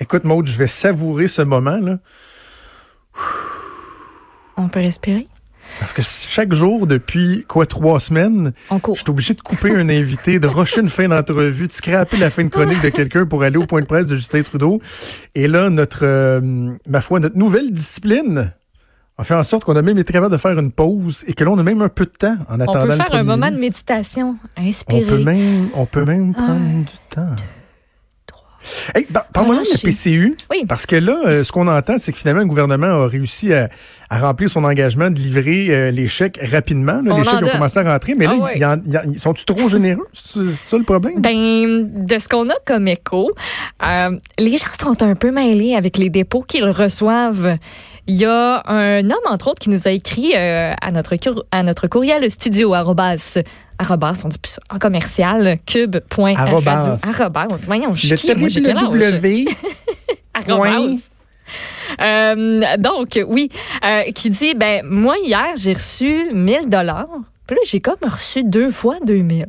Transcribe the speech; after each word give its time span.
Écoute, 0.00 0.24
Maude, 0.24 0.46
je 0.46 0.56
vais 0.56 0.66
savourer 0.66 1.28
ce 1.28 1.42
moment, 1.42 1.78
là. 1.78 1.98
On 4.56 4.68
peut 4.68 4.80
respirer? 4.80 5.26
Parce 5.80 5.92
que 5.92 6.02
chaque 6.02 6.52
jour, 6.54 6.86
depuis 6.86 7.44
quoi, 7.48 7.66
trois 7.66 7.98
semaines, 7.98 8.52
On 8.70 8.78
je 8.78 9.00
suis 9.00 9.10
obligé 9.10 9.34
de 9.34 9.40
couper 9.40 9.74
un 9.74 9.88
invité, 9.88 10.38
de 10.38 10.46
rusher 10.46 10.80
une 10.80 10.88
fin 10.88 11.08
d'entrevue, 11.08 11.66
de 11.66 11.72
scraper 11.72 12.16
la 12.18 12.30
fin 12.30 12.44
de 12.44 12.48
chronique 12.48 12.80
de 12.82 12.88
quelqu'un 12.88 13.26
pour 13.26 13.42
aller 13.42 13.56
au 13.56 13.66
point 13.66 13.80
de 13.80 13.86
presse 13.86 14.06
de 14.06 14.16
Justin 14.16 14.42
Trudeau. 14.42 14.80
Et 15.34 15.48
là, 15.48 15.68
notre, 15.68 16.04
euh, 16.04 16.70
ma 16.86 17.00
foi, 17.00 17.20
notre 17.20 17.36
nouvelle 17.36 17.72
discipline 17.72 18.52
a 19.18 19.24
fait 19.24 19.34
en 19.34 19.42
sorte 19.42 19.64
qu'on 19.64 19.76
a 19.76 19.82
même 19.82 19.98
été 19.98 20.12
capable 20.12 20.32
de 20.32 20.38
faire 20.38 20.58
une 20.58 20.70
pause 20.70 21.24
et 21.26 21.32
que 21.32 21.42
là, 21.42 21.50
on 21.50 21.58
a 21.58 21.62
même 21.62 21.82
un 21.82 21.88
peu 21.88 22.04
de 22.04 22.10
temps 22.10 22.36
en 22.48 22.56
On 22.56 22.60
attendant 22.60 22.82
peut 22.82 22.88
le 22.88 22.94
faire 22.94 23.14
un 23.14 23.22
moment 23.24 23.50
de 23.50 23.58
méditation. 23.58 24.36
On 24.56 24.60
peut 24.62 24.68
Inspirer. 24.68 25.24
même, 25.24 25.68
on 25.74 25.86
peut 25.86 26.04
même 26.04 26.32
prendre 26.32 26.84
du 26.84 26.98
temps. 27.10 27.34
Hey, 28.94 29.06
bah, 29.10 29.26
Parle-moi 29.32 29.56
de 29.56 29.60
la. 29.60 29.78
PCU. 29.90 30.36
Oui. 30.50 30.64
Parce 30.68 30.86
que 30.86 30.96
là, 30.96 31.18
euh, 31.26 31.44
ce 31.44 31.52
qu'on 31.52 31.68
entend, 31.68 31.96
c'est 31.98 32.12
que 32.12 32.18
finalement, 32.18 32.40
le 32.40 32.46
gouvernement 32.46 32.86
a 33.02 33.06
réussi 33.08 33.52
à, 33.52 33.68
à 34.10 34.18
remplir 34.20 34.48
son 34.50 34.64
engagement 34.64 35.10
de 35.10 35.18
livrer 35.18 35.68
euh, 35.70 35.90
les 35.90 36.08
chèques 36.08 36.38
rapidement. 36.50 37.00
là. 37.04 37.14
On 37.14 37.18
les 37.18 37.24
chèques 37.24 37.42
ont 37.44 37.48
commencé 37.48 37.78
à 37.78 37.92
rentrer. 37.92 38.14
Mais 38.14 38.26
là, 38.26 38.34
Ah 38.38 38.42
ouais. 38.44 38.52
il 38.56 38.60
y 38.60 38.64
en- 38.64 38.80
il 38.84 38.92
y 38.92 38.98
en- 38.98 39.12
ils 39.12 39.18
sont-tu 39.18 39.44
trop 39.44 39.68
généreux? 39.68 40.06
C'est 40.12 40.48
ça 40.50 40.76
le 40.78 40.84
problème? 40.84 41.14
Ben, 41.20 41.88
de 42.06 42.18
ce 42.18 42.28
qu'on 42.28 42.48
a 42.50 42.54
comme 42.64 42.88
écho, 42.88 43.30
euh, 43.84 44.10
les 44.38 44.56
gens 44.56 44.66
sont 44.80 45.02
un 45.02 45.14
peu 45.14 45.30
mêlés 45.30 45.74
avec 45.74 45.98
les 45.98 46.10
dépôts 46.10 46.42
qu'ils 46.42 46.68
reçoivent. 46.68 47.58
Il 48.08 48.14
y 48.14 48.24
a 48.24 48.62
un 48.66 49.04
homme, 49.10 49.18
entre 49.28 49.48
autres, 49.48 49.58
qui 49.58 49.68
nous 49.70 49.88
a 49.88 49.90
écrit 49.90 50.32
euh, 50.36 50.72
à, 50.80 50.92
notre, 50.92 51.16
cour- 51.16 51.44
à 51.50 51.62
notre 51.64 51.88
courriel 51.88 52.30
studio, 52.30 52.72
arrobas, 53.78 54.22
on 54.24 54.28
dit 54.28 54.38
plus 54.38 54.58
en 54.70 54.78
commercial, 54.78 55.58
cube.radio. 55.66 56.60
Arrobas. 57.02 57.46
Voyons, 57.66 57.94
je 57.94 58.14
suis 58.14 58.28
Le 58.28 58.34
www. 58.34 59.44
Arrobas. 60.34 61.08
Euh, 62.00 62.76
donc, 62.78 63.20
oui, 63.28 63.50
euh, 63.84 64.02
qui 64.12 64.30
dit, 64.30 64.54
ben, 64.54 64.84
moi, 64.84 65.16
hier, 65.22 65.54
j'ai 65.56 65.74
reçu 65.74 66.28
1000 66.32 66.68
dollars. 66.68 67.08
Puis 67.46 67.56
là, 67.56 67.62
j'ai 67.64 67.80
comme 67.80 67.96
reçu 68.02 68.42
deux 68.42 68.70
fois 68.70 68.96
2000. 69.04 69.46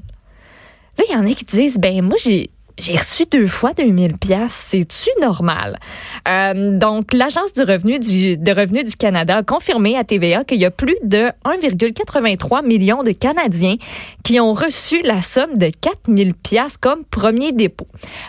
Là, 0.98 1.04
il 1.10 1.14
y 1.14 1.16
en 1.16 1.26
a 1.26 1.34
qui 1.34 1.46
disent, 1.46 1.80
ben, 1.80 2.02
moi, 2.02 2.18
j'ai. 2.24 2.50
J'ai 2.80 2.96
reçu 2.96 3.26
deux 3.26 3.48
fois 3.48 3.74
2000 3.74 4.20
pièces, 4.20 4.54
c'est-tu 4.54 5.10
normal? 5.20 5.80
Euh, 6.28 6.78
Donc 6.78 7.12
l'agence 7.12 7.52
du 7.54 7.64
revenu 7.64 7.98
du 7.98 8.38
de 8.38 8.52
revenu 8.52 8.84
du 8.84 8.96
Canada 8.96 9.38
a 9.38 9.44
confirmé 9.44 9.98
à 9.98 10.04
TVA 10.04 10.44
qu'il 10.44 10.60
y 10.60 10.66
a 10.66 10.70
plus 10.70 10.96
de 11.04 11.32
1,83 11.44 12.64
million 12.64 13.02
de 13.02 13.12
Canadiens 13.14 13.78
qui 14.24 14.40
ont 14.40 14.54
reçu 14.54 15.02
la 15.02 15.24
somme 15.24 15.58
de 15.58 15.72
4000 15.82 16.36
pièces 16.36 16.78
comme 16.78 17.04
premier 17.04 17.52
dépôt. 17.52 17.88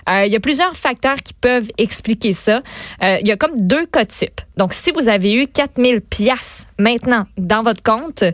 Euh, 0.08 0.24
il 0.24 0.32
y 0.32 0.36
a 0.36 0.40
plusieurs 0.40 0.74
facteurs 0.74 1.16
qui 1.16 1.34
peuvent 1.34 1.68
expliquer 1.76 2.32
ça. 2.32 2.62
Euh, 3.02 3.18
il 3.20 3.28
y 3.28 3.32
a 3.32 3.36
comme 3.36 3.60
deux 3.60 3.84
cas 3.84 4.06
types. 4.06 4.40
Donc, 4.56 4.72
si 4.72 4.92
vous 4.92 5.08
avez 5.10 5.34
eu 5.34 5.46
4000 5.46 6.00
pièces 6.00 6.66
maintenant 6.78 7.26
dans 7.36 7.60
votre 7.60 7.82
compte, 7.82 8.24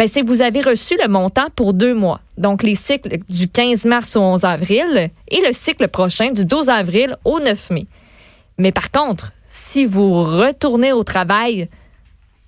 ben, 0.00 0.08
c'est 0.08 0.22
que 0.22 0.28
vous 0.28 0.40
avez 0.40 0.62
reçu 0.62 0.96
le 1.02 1.08
montant 1.08 1.48
pour 1.54 1.74
deux 1.74 1.92
mois. 1.92 2.22
Donc, 2.38 2.62
les 2.62 2.74
cycles 2.74 3.18
du 3.28 3.48
15 3.50 3.84
mars 3.84 4.16
au 4.16 4.20
11 4.20 4.44
avril 4.44 5.10
et 5.28 5.42
le 5.46 5.52
cycle 5.52 5.88
prochain 5.88 6.30
du 6.32 6.46
12 6.46 6.70
avril 6.70 7.18
au 7.26 7.38
9 7.38 7.68
mai. 7.68 7.86
Mais 8.56 8.72
par 8.72 8.90
contre, 8.90 9.30
si 9.50 9.84
vous 9.84 10.22
retournez 10.24 10.94
au 10.94 11.04
travail 11.04 11.68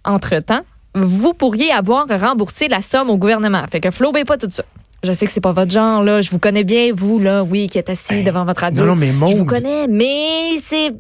entre-temps, 0.03 0.63
vous 0.95 1.35
pourriez 1.35 1.71
avoir 1.73 2.07
remboursé 2.09 2.69
la 2.69 2.81
somme 2.81 3.11
au 3.11 3.19
gouvernement. 3.19 3.63
Fait 3.71 3.81
que 3.81 3.91
flobez 3.91 4.25
pas 4.25 4.39
tout 4.39 4.49
ça. 4.51 4.65
Je 5.03 5.13
sais 5.13 5.27
que 5.27 5.33
c'est 5.33 5.43
pas 5.43 5.53
votre 5.53 5.73
genre, 5.73 6.03
là. 6.03 6.23
Je 6.23 6.31
vous 6.31 6.39
connais 6.39 6.65
bien, 6.65 6.91
vous, 6.95 7.19
là, 7.19 7.43
oui, 7.45 7.69
qui 7.69 7.77
êtes 7.77 7.91
assis 7.91 8.23
devant 8.23 8.47
votre 8.47 8.63
radio. 8.63 8.83
non, 8.87 8.95
non, 8.95 8.97
mais 8.97 9.13
Je 9.29 9.37
vous 9.37 9.45
connais, 9.45 9.89
mais 9.89 10.59
c'est 10.63 10.95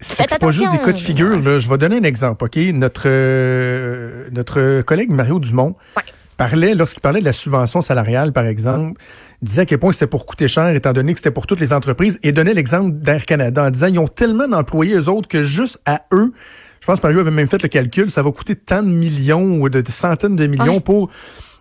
C'est 0.00 0.38
pas 0.38 0.50
juste 0.50 0.72
des 0.72 0.78
cas 0.78 0.92
de 0.92 0.98
figure. 0.98 1.40
Là. 1.40 1.58
Je 1.58 1.68
vais 1.68 1.78
donner 1.78 1.96
un 1.98 2.02
exemple. 2.04 2.44
OK? 2.44 2.56
Notre, 2.74 3.02
euh, 3.06 4.28
notre 4.32 4.82
collègue 4.82 5.10
Mario 5.10 5.38
Dumont 5.38 5.74
Ouais. 5.96 6.02
parlait, 6.36 6.74
lorsqu'il 6.74 7.00
parlait 7.00 7.20
de 7.20 7.24
la 7.24 7.32
subvention 7.32 7.80
salariale, 7.80 8.32
par 8.32 8.46
exemple, 8.46 8.98
disait 9.42 9.62
à 9.62 9.66
quel 9.66 9.78
point 9.78 9.92
c'était 9.92 10.06
pour 10.06 10.26
coûter 10.26 10.46
cher, 10.48 10.68
étant 10.68 10.92
donné 10.92 11.12
que 11.12 11.18
c'était 11.18 11.30
pour 11.32 11.46
toutes 11.46 11.60
les 11.60 11.72
entreprises, 11.72 12.18
et 12.22 12.32
donnait 12.32 12.54
l'exemple 12.54 12.92
d'Air 12.96 13.24
Canada 13.26 13.64
en 13.64 13.70
disant 13.70 13.86
ils 13.88 13.98
ont 13.98 14.08
tellement 14.08 14.46
d'employés, 14.48 14.94
eux 14.94 15.08
autres, 15.08 15.28
que 15.28 15.42
juste 15.42 15.80
à 15.86 16.02
eux, 16.12 16.32
je 16.80 16.86
pense 16.86 17.00
que 17.00 17.06
Mario 17.06 17.20
avait 17.20 17.30
même 17.32 17.48
fait 17.48 17.62
le 17.62 17.68
calcul, 17.68 18.10
ça 18.10 18.22
va 18.22 18.30
coûter 18.30 18.54
tant 18.56 18.82
de 18.82 18.88
millions 18.88 19.60
ou 19.60 19.68
de, 19.68 19.80
de 19.80 19.90
centaines 19.90 20.36
de 20.36 20.46
millions 20.46 20.74
Ouais. 20.74 20.80
pour... 20.80 21.10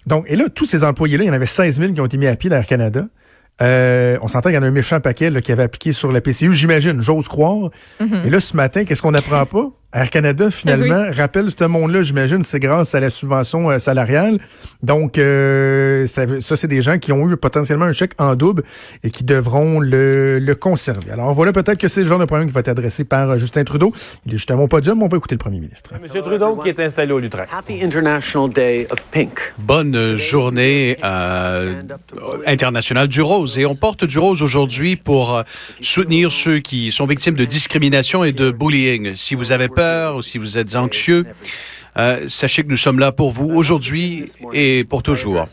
Donc, 0.05 0.23
et 0.29 0.35
là, 0.37 0.45
tous 0.47 0.65
ces 0.65 0.83
employés-là, 0.85 1.25
il 1.25 1.27
y 1.27 1.29
en 1.29 1.33
avait 1.33 1.45
16 1.45 1.79
000 1.79 1.91
qui 1.93 1.99
ont 2.01 2.05
été 2.05 2.17
mis 2.17 2.27
à 2.27 2.35
pied 2.37 2.49
d'Air 2.49 2.65
Canada. 2.65 3.07
Euh, 3.61 4.17
on 4.21 4.27
s'entend 4.27 4.49
qu'il 4.49 4.55
y 4.55 4.59
en 4.59 4.63
a 4.63 4.67
un 4.67 4.71
méchant 4.71 4.99
paquet 4.99 5.29
là, 5.29 5.41
qui 5.41 5.51
avait 5.51 5.63
appliqué 5.63 5.91
sur 5.91 6.11
la 6.11 6.21
PCU, 6.21 6.53
j'imagine, 6.53 7.01
j'ose 7.01 7.27
croire. 7.27 7.71
Et 8.25 8.29
là, 8.29 8.39
ce 8.39 8.55
matin, 8.55 8.85
qu'est-ce 8.85 9.01
qu'on 9.01 9.11
n'apprend 9.11 9.45
pas? 9.45 9.69
Air 9.93 10.09
Canada, 10.09 10.51
finalement, 10.51 11.05
rappelle 11.15 11.49
ce 11.49 11.63
monde-là, 11.63 12.03
j'imagine, 12.03 12.43
c'est 12.43 12.59
grâce 12.59 12.93
à 12.93 12.99
la 12.99 13.09
subvention 13.09 13.69
euh, 13.71 13.79
salariale. 13.79 14.37
Donc, 14.83 15.17
euh, 15.17 16.05
ça, 16.07 16.27
c'est 16.57 16.67
des 16.67 16.81
gens 16.81 16.97
qui 16.99 17.13
ont 17.13 17.29
eu 17.29 17.37
potentiellement 17.37 17.85
un 17.85 17.93
chèque 17.93 18.11
en 18.17 18.35
double 18.35 18.63
et 19.05 19.11
qui 19.11 19.23
devront 19.23 19.79
le, 19.79 20.39
le 20.39 20.55
conserver. 20.55 21.11
Alors, 21.11 21.33
voilà 21.33 21.53
peut-être 21.53 21.77
que 21.77 21.87
c'est 21.87 22.01
le 22.01 22.07
genre 22.07 22.19
de 22.19 22.25
problème 22.25 22.49
qui 22.49 22.53
va 22.53 22.59
être 22.59 22.67
adressé 22.67 23.05
par 23.05 23.31
euh, 23.31 23.37
Justin 23.37 23.63
Trudeau. 23.63 23.93
Il 24.25 24.33
est 24.33 24.35
juste 24.35 24.51
à 24.51 24.57
mon 24.57 24.67
podium, 24.67 25.01
on 25.01 25.07
va 25.07 25.15
écouter 25.15 25.35
le 25.35 25.39
premier 25.39 25.61
ministre. 25.61 25.91
Monsieur 26.01 26.21
Trudeau 26.21 26.57
qui 26.57 26.67
est 26.67 26.79
installé 26.81 27.13
au 27.13 27.19
Lutrin. 27.19 27.45
Happy 27.49 27.81
International 27.81 28.49
Day 28.49 28.87
of 28.89 29.01
Pink. 29.11 29.39
Bonne 29.57 30.17
journée 30.17 30.97
euh, 31.01 31.81
internationale 32.45 33.07
du 33.07 33.21
rose. 33.21 33.57
Et 33.57 33.65
on 33.65 33.75
porte 33.75 34.03
du 34.03 34.19
rose 34.19 34.41
aujourd'hui 34.41 34.97
pour 34.97 35.41
soutenir 35.79 36.29
ceux 36.33 36.59
qui 36.59 36.91
sont 36.91 37.05
victimes 37.05 37.35
de 37.35 37.45
discrimination 37.45 38.25
et 38.25 38.33
de 38.33 38.51
bullying. 38.51 39.15
Si 39.15 39.33
vous 39.33 39.53
avez 39.53 39.69
ou 39.77 40.21
si 40.21 40.37
vous 40.37 40.57
êtes 40.57 40.75
anxieux, 40.75 41.25
euh, 41.97 42.25
sachez 42.27 42.63
que 42.63 42.69
nous 42.69 42.77
sommes 42.77 42.99
là 42.99 43.11
pour 43.11 43.31
vous 43.31 43.49
aujourd'hui 43.49 44.31
et 44.53 44.83
pour 44.83 45.01
toujours. 45.01 45.47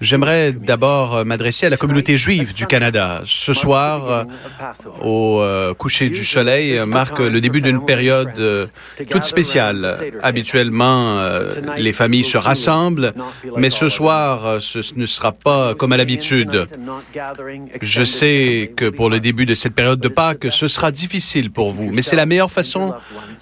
J'aimerais 0.00 0.52
d'abord 0.52 1.16
euh, 1.16 1.24
m'adresser 1.24 1.66
à 1.66 1.70
la 1.70 1.76
communauté 1.76 2.16
juive 2.16 2.54
du 2.54 2.66
Canada. 2.66 3.22
Ce 3.24 3.54
soir, 3.54 4.26
euh, 5.02 5.70
au 5.70 5.74
coucher 5.74 6.10
du 6.10 6.24
soleil, 6.24 6.78
marque 6.86 7.20
le 7.20 7.40
début 7.40 7.60
d'une 7.60 7.84
période 7.84 8.70
toute 9.10 9.24
spéciale. 9.24 10.12
Habituellement, 10.22 11.20
les 11.76 11.92
familles 11.92 12.24
se 12.24 12.38
rassemblent, 12.38 13.12
mais 13.56 13.70
ce 13.70 13.88
soir, 13.88 14.60
ce 14.60 14.80
ne 14.96 15.06
sera 15.06 15.32
pas 15.32 15.74
comme 15.74 15.92
à 15.92 15.96
l'habitude. 15.96 16.68
Je 17.80 18.04
sais 18.04 18.72
que 18.76 18.88
pour 18.88 19.08
le 19.08 19.20
début 19.20 19.46
de 19.46 19.54
cette 19.54 19.74
période 19.74 20.00
de 20.00 20.08
Pâques, 20.08 20.46
ce 20.50 20.68
sera 20.68 20.90
difficile 20.90 21.50
pour 21.50 21.70
vous, 21.70 21.90
mais 21.90 22.02
c'est 22.02 22.16
la 22.16 22.26
meilleure 22.26 22.50
façon 22.50 22.94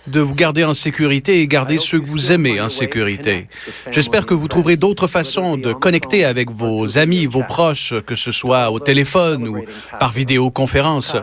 de 0.07 0.21
vous 0.21 0.35
garder 0.35 0.65
en 0.65 0.75
sécurité 0.75 1.41
et 1.41 1.47
garder 1.47 1.79
ceux 1.79 2.01
que 2.01 2.07
vous 2.07 2.20
aimez 2.29 2.61
en 2.61 2.69
sécurité. 2.69 3.49
J'espère 3.91 4.27
que 4.27 4.35
vous 4.35 4.49
trouverez 4.49 4.77
d'autres 4.77 5.07
façons 5.07 5.57
de 5.57 5.73
connecter 5.73 6.25
avec 6.25 6.51
vos 6.51 6.99
amis, 6.99 7.27
vos 7.27 7.43
proches, 7.43 7.95
que 8.07 8.15
ce 8.15 8.33
soit 8.33 8.71
au 8.71 8.81
téléphone 8.81 9.49
ou 9.49 9.65
par 9.99 10.13
vidéoconférence. 10.13 11.17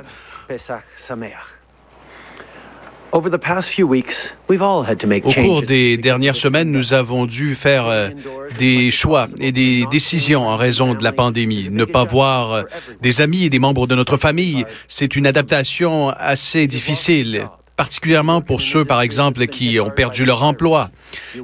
Au 3.11 3.21
cours 5.33 5.61
des 5.61 5.97
dernières 5.97 6.35
semaines, 6.35 6.71
nous 6.71 6.93
avons 6.93 7.25
dû 7.25 7.55
faire 7.55 7.87
euh, 7.87 8.09
des 8.59 8.91
choix 8.91 9.27
et 9.39 9.51
des 9.51 9.85
décisions 9.89 10.47
en 10.47 10.57
raison 10.57 10.93
de 10.93 11.03
la 11.03 11.13
pandémie. 11.13 11.69
Ne 11.71 11.85
pas 11.85 12.03
voir 12.03 12.51
euh, 12.51 12.63
des 13.01 13.21
amis 13.21 13.45
et 13.45 13.49
des 13.49 13.59
membres 13.59 13.87
de 13.87 13.95
notre 13.95 14.17
famille, 14.17 14.65
c'est 14.87 15.15
une 15.15 15.25
adaptation 15.25 16.09
assez 16.09 16.67
difficile 16.67 17.47
particulièrement 17.77 18.41
pour 18.41 18.59
ceux, 18.59 18.83
par 18.83 19.01
exemple, 19.01 19.47
qui 19.47 19.79
ont 19.79 19.91
perdu 19.91 20.25
leur 20.25 20.43
emploi. 20.43 20.89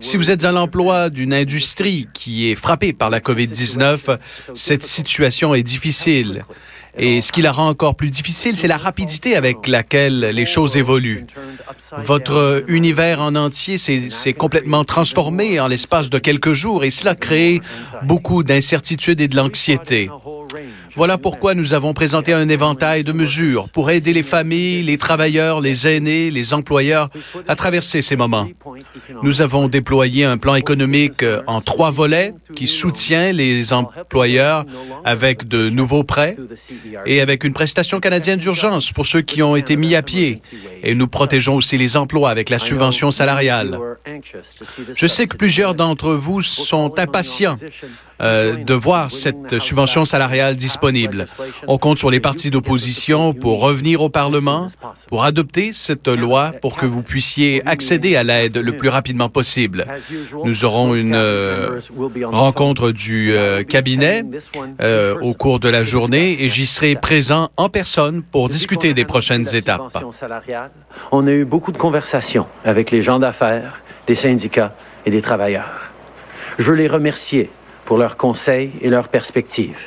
Si 0.01 0.17
vous 0.17 0.31
êtes 0.31 0.43
à 0.43 0.51
l'emploi 0.51 1.09
d'une 1.09 1.33
industrie 1.33 2.07
qui 2.13 2.49
est 2.49 2.55
frappée 2.55 2.91
par 2.91 3.09
la 3.09 3.19
COVID-19, 3.19 4.17
cette 4.55 4.83
situation 4.83 5.55
est 5.55 5.63
difficile. 5.63 6.43
Et 6.95 7.21
ce 7.21 7.31
qui 7.31 7.41
la 7.41 7.51
rend 7.51 7.69
encore 7.69 7.95
plus 7.95 8.11
difficile, 8.11 8.55
c'est 8.55 8.67
la 8.67 8.77
rapidité 8.77 9.35
avec 9.35 9.67
laquelle 9.67 10.19
les 10.19 10.45
choses 10.45 10.75
évoluent. 10.75 11.25
Votre 11.97 12.63
univers 12.67 13.19
en 13.19 13.35
entier 13.35 13.77
s'est 13.77 14.33
complètement 14.33 14.83
transformé 14.83 15.59
en 15.59 15.67
l'espace 15.67 16.09
de 16.09 16.19
quelques 16.19 16.53
jours 16.53 16.83
et 16.83 16.91
cela 16.91 17.15
crée 17.15 17.61
beaucoup 18.03 18.43
d'incertitudes 18.43 19.21
et 19.21 19.27
de 19.27 19.35
l'anxiété. 19.35 20.09
Voilà 20.95 21.17
pourquoi 21.17 21.55
nous 21.55 21.73
avons 21.73 21.93
présenté 21.93 22.33
un 22.33 22.47
éventail 22.49 23.03
de 23.03 23.11
mesures 23.11 23.69
pour 23.69 23.89
aider 23.89 24.13
les 24.13 24.23
familles, 24.23 24.83
les 24.83 24.97
travailleurs, 24.97 25.59
les 25.59 25.87
aînés, 25.87 26.29
les 26.29 26.53
employeurs 26.53 27.09
à 27.47 27.55
traverser 27.55 28.01
ces 28.01 28.15
moments. 28.15 28.47
Nous 29.23 29.41
avons 29.41 29.67
déployé 29.67 30.25
un 30.25 30.37
plan 30.37 30.55
économique 30.55 31.25
en 31.47 31.61
trois 31.61 31.91
volets 31.91 32.33
qui 32.55 32.67
soutient 32.67 33.31
les 33.31 33.73
employeurs 33.73 34.65
avec 35.03 35.47
de 35.47 35.69
nouveaux 35.69 36.03
prêts 36.03 36.37
et 37.05 37.21
avec 37.21 37.43
une 37.43 37.53
prestation 37.53 37.99
canadienne 37.99 38.39
d'urgence 38.39 38.91
pour 38.91 39.05
ceux 39.05 39.21
qui 39.21 39.41
ont 39.41 39.55
été 39.55 39.75
mis 39.77 39.95
à 39.95 40.03
pied. 40.03 40.41
Et 40.83 40.93
nous 40.93 41.07
protégeons 41.07 41.55
aussi 41.55 41.77
les 41.77 41.97
emplois 41.97 42.29
avec 42.29 42.49
la 42.49 42.59
subvention 42.59 43.09
salariale. 43.09 43.79
Je 44.95 45.07
sais 45.07 45.27
que 45.27 45.37
plusieurs 45.37 45.73
d'entre 45.73 46.13
vous 46.13 46.41
sont 46.41 46.99
impatients 46.99 47.57
euh, 48.21 48.55
de 48.55 48.73
voir 48.73 49.11
cette 49.11 49.59
subvention 49.59 50.05
salariale 50.05 50.55
disponible. 50.55 50.82
On 51.67 51.77
compte 51.77 51.97
sur 51.97 52.11
les 52.11 52.19
partis 52.19 52.49
d'opposition 52.49 53.33
pour 53.33 53.61
revenir 53.61 54.01
au 54.01 54.09
Parlement, 54.09 54.67
pour 55.07 55.23
adopter 55.23 55.71
cette 55.73 56.07
loi 56.07 56.51
pour 56.61 56.75
que 56.75 56.85
vous 56.85 57.01
puissiez 57.01 57.61
accéder 57.65 58.15
à 58.15 58.23
l'aide 58.23 58.57
le 58.57 58.75
plus 58.75 58.89
rapidement 58.89 59.29
possible. 59.29 59.85
Nous 60.43 60.65
aurons 60.65 60.95
une 60.95 61.15
euh, 61.15 61.79
rencontre 62.25 62.91
du 62.91 63.33
euh, 63.33 63.63
cabinet 63.63 64.23
au 65.21 65.33
cours 65.33 65.59
de 65.59 65.69
la 65.69 65.83
journée 65.83 66.43
et 66.43 66.49
j'y 66.49 66.65
serai 66.65 66.95
présent 66.95 67.49
en 67.57 67.69
personne 67.69 68.23
pour 68.23 68.49
discuter 68.49 68.93
des 68.93 69.05
prochaines 69.05 69.55
étapes. 69.55 70.03
On 71.11 71.27
a 71.27 71.31
eu 71.31 71.45
beaucoup 71.45 71.71
de 71.71 71.77
conversations 71.77 72.47
avec 72.65 72.91
les 72.91 73.01
gens 73.01 73.19
d'affaires, 73.19 73.81
des 74.07 74.15
syndicats 74.15 74.75
et 75.05 75.11
des 75.11 75.21
travailleurs. 75.21 75.91
Je 76.59 76.63
veux 76.63 76.75
les 76.75 76.87
remercier 76.87 77.49
pour 77.85 77.97
leurs 77.97 78.17
conseils 78.17 78.71
et 78.81 78.89
leurs 78.89 79.07
perspectives. 79.07 79.77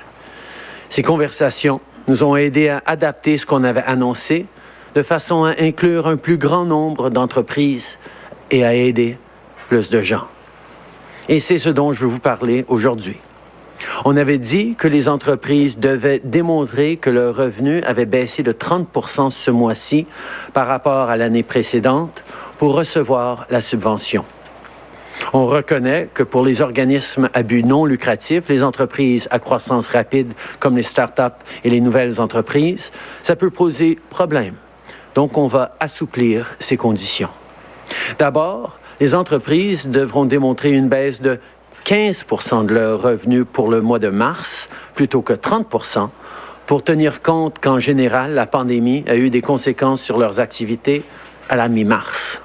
Ces 0.96 1.02
conversations 1.02 1.82
nous 2.08 2.24
ont 2.24 2.36
aidés 2.36 2.70
à 2.70 2.82
adapter 2.86 3.36
ce 3.36 3.44
qu'on 3.44 3.64
avait 3.64 3.82
annoncé 3.82 4.46
de 4.94 5.02
façon 5.02 5.44
à 5.44 5.50
inclure 5.60 6.06
un 6.06 6.16
plus 6.16 6.38
grand 6.38 6.64
nombre 6.64 7.10
d'entreprises 7.10 7.98
et 8.50 8.64
à 8.64 8.72
aider 8.72 9.18
plus 9.68 9.90
de 9.90 10.00
gens. 10.00 10.26
Et 11.28 11.38
c'est 11.38 11.58
ce 11.58 11.68
dont 11.68 11.92
je 11.92 12.00
veux 12.00 12.06
vous 12.06 12.18
parler 12.18 12.64
aujourd'hui. 12.68 13.18
On 14.06 14.16
avait 14.16 14.38
dit 14.38 14.74
que 14.74 14.88
les 14.88 15.06
entreprises 15.06 15.76
devaient 15.76 16.22
démontrer 16.24 16.96
que 16.96 17.10
leur 17.10 17.36
revenu 17.36 17.82
avait 17.82 18.06
baissé 18.06 18.42
de 18.42 18.52
30 18.52 18.88
ce 19.32 19.50
mois-ci 19.50 20.06
par 20.54 20.66
rapport 20.66 21.10
à 21.10 21.18
l'année 21.18 21.42
précédente 21.42 22.24
pour 22.56 22.72
recevoir 22.72 23.46
la 23.50 23.60
subvention. 23.60 24.24
On 25.32 25.46
reconnaît 25.46 26.08
que 26.12 26.22
pour 26.22 26.44
les 26.44 26.60
organismes 26.60 27.28
à 27.34 27.42
but 27.42 27.64
non 27.64 27.84
lucratif, 27.84 28.44
les 28.48 28.62
entreprises 28.62 29.28
à 29.30 29.38
croissance 29.38 29.88
rapide 29.88 30.32
comme 30.60 30.76
les 30.76 30.82
start-up 30.82 31.34
et 31.64 31.70
les 31.70 31.80
nouvelles 31.80 32.20
entreprises, 32.20 32.90
ça 33.22 33.36
peut 33.36 33.50
poser 33.50 33.98
problème. 34.10 34.54
Donc, 35.14 35.38
on 35.38 35.46
va 35.46 35.74
assouplir 35.80 36.54
ces 36.58 36.76
conditions. 36.76 37.30
D'abord, 38.18 38.78
les 39.00 39.14
entreprises 39.14 39.88
devront 39.88 40.24
démontrer 40.24 40.72
une 40.72 40.88
baisse 40.88 41.20
de 41.20 41.38
15% 41.86 42.66
de 42.66 42.74
leurs 42.74 43.02
revenus 43.02 43.44
pour 43.50 43.70
le 43.70 43.80
mois 43.80 43.98
de 43.98 44.08
mars 44.08 44.68
plutôt 44.94 45.22
que 45.22 45.32
30% 45.32 46.08
pour 46.66 46.82
tenir 46.82 47.22
compte 47.22 47.58
qu'en 47.60 47.78
général, 47.78 48.34
la 48.34 48.46
pandémie 48.46 49.04
a 49.06 49.14
eu 49.14 49.30
des 49.30 49.40
conséquences 49.40 50.02
sur 50.02 50.18
leurs 50.18 50.40
activités 50.40 51.04
à 51.48 51.54
la 51.54 51.68
mi-mars. 51.68 52.42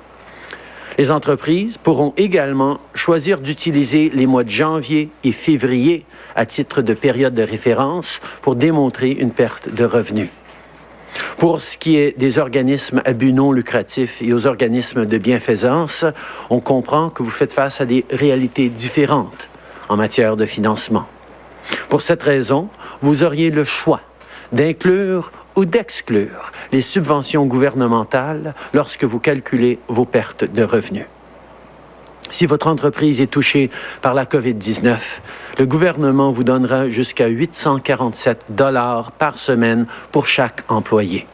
Les 0.97 1.11
entreprises 1.11 1.77
pourront 1.77 2.13
également 2.17 2.79
choisir 2.93 3.39
d'utiliser 3.39 4.11
les 4.13 4.25
mois 4.25 4.43
de 4.43 4.49
janvier 4.49 5.09
et 5.23 5.31
février 5.31 6.05
à 6.35 6.45
titre 6.45 6.81
de 6.81 6.93
période 6.93 7.33
de 7.33 7.43
référence 7.43 8.19
pour 8.41 8.55
démontrer 8.55 9.11
une 9.11 9.31
perte 9.31 9.69
de 9.69 9.85
revenus. 9.85 10.29
Pour 11.37 11.61
ce 11.61 11.77
qui 11.77 11.97
est 11.97 12.17
des 12.17 12.39
organismes 12.39 13.01
à 13.05 13.13
but 13.13 13.33
non 13.33 13.51
lucratif 13.51 14.21
et 14.21 14.33
aux 14.33 14.45
organismes 14.45 15.05
de 15.05 15.17
bienfaisance, 15.17 16.05
on 16.49 16.59
comprend 16.59 17.09
que 17.09 17.23
vous 17.23 17.29
faites 17.29 17.53
face 17.53 17.81
à 17.81 17.85
des 17.85 18.05
réalités 18.11 18.69
différentes 18.69 19.47
en 19.89 19.97
matière 19.97 20.37
de 20.37 20.45
financement. 20.45 21.07
Pour 21.89 22.01
cette 22.01 22.23
raison, 22.23 22.69
vous 23.01 23.23
auriez 23.23 23.49
le 23.49 23.65
choix 23.65 24.01
d'inclure 24.51 25.31
ou 25.55 25.65
d'exclure 25.65 26.50
les 26.71 26.81
subventions 26.81 27.45
gouvernementales 27.45 28.53
lorsque 28.73 29.03
vous 29.03 29.19
calculez 29.19 29.79
vos 29.87 30.05
pertes 30.05 30.43
de 30.43 30.63
revenus. 30.63 31.05
Si 32.29 32.45
votre 32.45 32.67
entreprise 32.67 33.19
est 33.19 33.27
touchée 33.27 33.69
par 34.01 34.13
la 34.13 34.25
COVID-19, 34.25 34.97
le 35.59 35.65
gouvernement 35.65 36.31
vous 36.31 36.45
donnera 36.45 36.89
jusqu'à 36.89 37.27
847 37.27 38.43
dollars 38.49 39.11
par 39.11 39.37
semaine 39.37 39.85
pour 40.11 40.27
chaque 40.27 40.63
employé. 40.69 41.27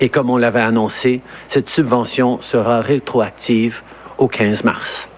Et 0.00 0.08
comme 0.08 0.30
on 0.30 0.36
l'avait 0.36 0.60
annoncé, 0.60 1.22
cette 1.48 1.68
subvention 1.68 2.40
sera 2.40 2.80
rétroactive 2.80 3.82
au 4.18 4.28
15 4.28 4.64
mars. 4.64 5.08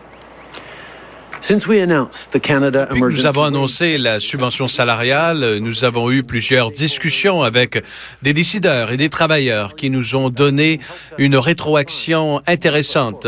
Depuis 1.46 3.00
que 3.00 3.12
nous 3.12 3.26
avons 3.26 3.42
annoncé 3.42 3.98
la 3.98 4.18
subvention 4.18 4.66
salariale, 4.66 5.58
nous 5.60 5.84
avons 5.84 6.10
eu 6.10 6.22
plusieurs 6.22 6.70
discussions 6.70 7.42
avec 7.42 7.84
des 8.22 8.32
décideurs 8.32 8.92
et 8.92 8.96
des 8.96 9.10
travailleurs 9.10 9.76
qui 9.76 9.90
nous 9.90 10.14
ont 10.14 10.30
donné 10.30 10.80
une 11.18 11.36
rétroaction 11.36 12.40
intéressante 12.46 13.26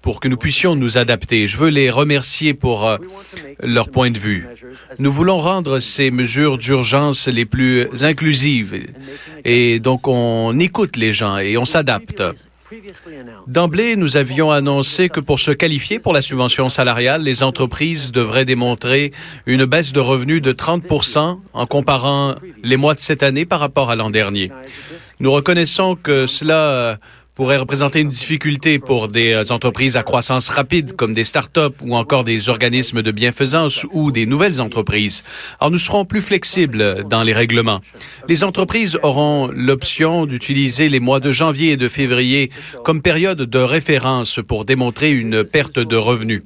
pour 0.00 0.20
que 0.20 0.28
nous 0.28 0.38
puissions 0.38 0.74
nous 0.74 0.96
adapter. 0.96 1.46
Je 1.46 1.58
veux 1.58 1.68
les 1.68 1.90
remercier 1.90 2.54
pour 2.54 2.88
euh, 2.88 2.96
leur 3.62 3.90
point 3.90 4.10
de 4.10 4.18
vue. 4.18 4.48
Nous 4.98 5.12
voulons 5.12 5.40
rendre 5.40 5.80
ces 5.80 6.10
mesures 6.10 6.56
d'urgence 6.56 7.28
les 7.28 7.44
plus 7.44 7.88
inclusives 8.00 8.86
et 9.44 9.78
donc 9.80 10.08
on 10.08 10.58
écoute 10.58 10.96
les 10.96 11.12
gens 11.12 11.36
et 11.36 11.58
on 11.58 11.66
s'adapte. 11.66 12.22
D'emblée, 13.46 13.96
nous 13.96 14.16
avions 14.16 14.50
annoncé 14.50 15.08
que 15.08 15.18
pour 15.18 15.40
se 15.40 15.50
qualifier 15.50 15.98
pour 15.98 16.12
la 16.12 16.22
subvention 16.22 16.68
salariale, 16.68 17.22
les 17.22 17.42
entreprises 17.42 18.12
devraient 18.12 18.44
démontrer 18.44 19.12
une 19.46 19.64
baisse 19.64 19.92
de 19.92 20.00
revenus 20.00 20.40
de 20.40 20.52
30% 20.52 21.38
en 21.52 21.66
comparant 21.66 22.36
les 22.62 22.76
mois 22.76 22.94
de 22.94 23.00
cette 23.00 23.22
année 23.22 23.44
par 23.44 23.60
rapport 23.60 23.90
à 23.90 23.96
l'an 23.96 24.10
dernier. 24.10 24.52
Nous 25.18 25.32
reconnaissons 25.32 25.96
que 25.96 26.26
cela 26.26 26.98
pourrait 27.40 27.56
représenter 27.56 28.00
une 28.00 28.10
difficulté 28.10 28.78
pour 28.78 29.08
des 29.08 29.32
euh, 29.32 29.44
entreprises 29.48 29.96
à 29.96 30.02
croissance 30.02 30.50
rapide 30.50 30.94
comme 30.94 31.14
des 31.14 31.24
start-up 31.24 31.74
ou 31.80 31.96
encore 31.96 32.22
des 32.22 32.50
organismes 32.50 33.00
de 33.00 33.10
bienfaisance 33.12 33.86
ou 33.92 34.12
des 34.12 34.26
nouvelles 34.26 34.60
entreprises. 34.60 35.24
Alors 35.58 35.70
nous 35.70 35.78
serons 35.78 36.04
plus 36.04 36.20
flexibles 36.20 37.02
dans 37.08 37.22
les 37.22 37.32
règlements. 37.32 37.80
Les 38.28 38.44
entreprises 38.44 38.98
auront 39.02 39.48
l'option 39.54 40.26
d'utiliser 40.26 40.90
les 40.90 41.00
mois 41.00 41.18
de 41.18 41.32
janvier 41.32 41.72
et 41.72 41.76
de 41.78 41.88
février 41.88 42.50
comme 42.84 43.00
période 43.00 43.40
de 43.40 43.58
référence 43.58 44.40
pour 44.46 44.66
démontrer 44.66 45.10
une 45.10 45.42
perte 45.42 45.78
de 45.78 45.96
revenus. 45.96 46.42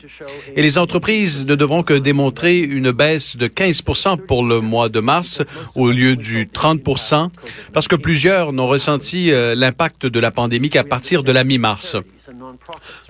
Et 0.54 0.62
les 0.62 0.78
entreprises 0.78 1.44
ne 1.44 1.56
devront 1.56 1.82
que 1.82 1.94
démontrer 1.94 2.60
une 2.60 2.92
baisse 2.92 3.36
de 3.36 3.48
15 3.48 3.82
pour 4.28 4.44
le 4.44 4.60
mois 4.60 4.88
de 4.88 5.00
mars 5.00 5.42
au 5.74 5.90
lieu 5.90 6.14
du 6.14 6.46
30% 6.46 7.30
parce 7.72 7.88
que 7.88 7.96
plusieurs 7.96 8.52
n'ont 8.52 8.68
ressenti 8.68 9.32
euh, 9.32 9.56
l'impact 9.56 10.06
de 10.06 10.20
la 10.20 10.30
pandémie 10.30 10.70
qu'à 10.70 10.83
partir 10.84 11.22
de 11.22 11.32
la 11.32 11.44
mi-mars. 11.44 11.96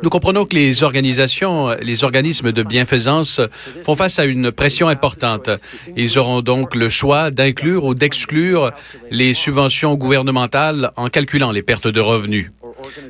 Nous 0.03 0.11
comprenons 0.11 0.45
que 0.45 0.55
les 0.55 0.83
organisations, 0.83 1.71
les 1.81 2.05
organismes 2.05 2.53
de 2.53 2.63
bienfaisance 2.63 3.41
font 3.85 3.95
face 3.95 4.19
à 4.19 4.25
une 4.25 4.51
pression 4.51 4.89
importante. 4.89 5.51
Ils 5.97 6.19
auront 6.19 6.41
donc 6.41 6.75
le 6.75 6.89
choix 6.89 7.31
d'inclure 7.31 7.85
ou 7.85 7.95
d'exclure 7.95 8.73
les 9.11 9.35
subventions 9.35 9.95
gouvernementales 9.95 10.91
en 10.97 11.09
calculant 11.09 11.53
les 11.53 11.63
pertes 11.63 11.89
de 11.89 12.01
revenus. 12.01 12.51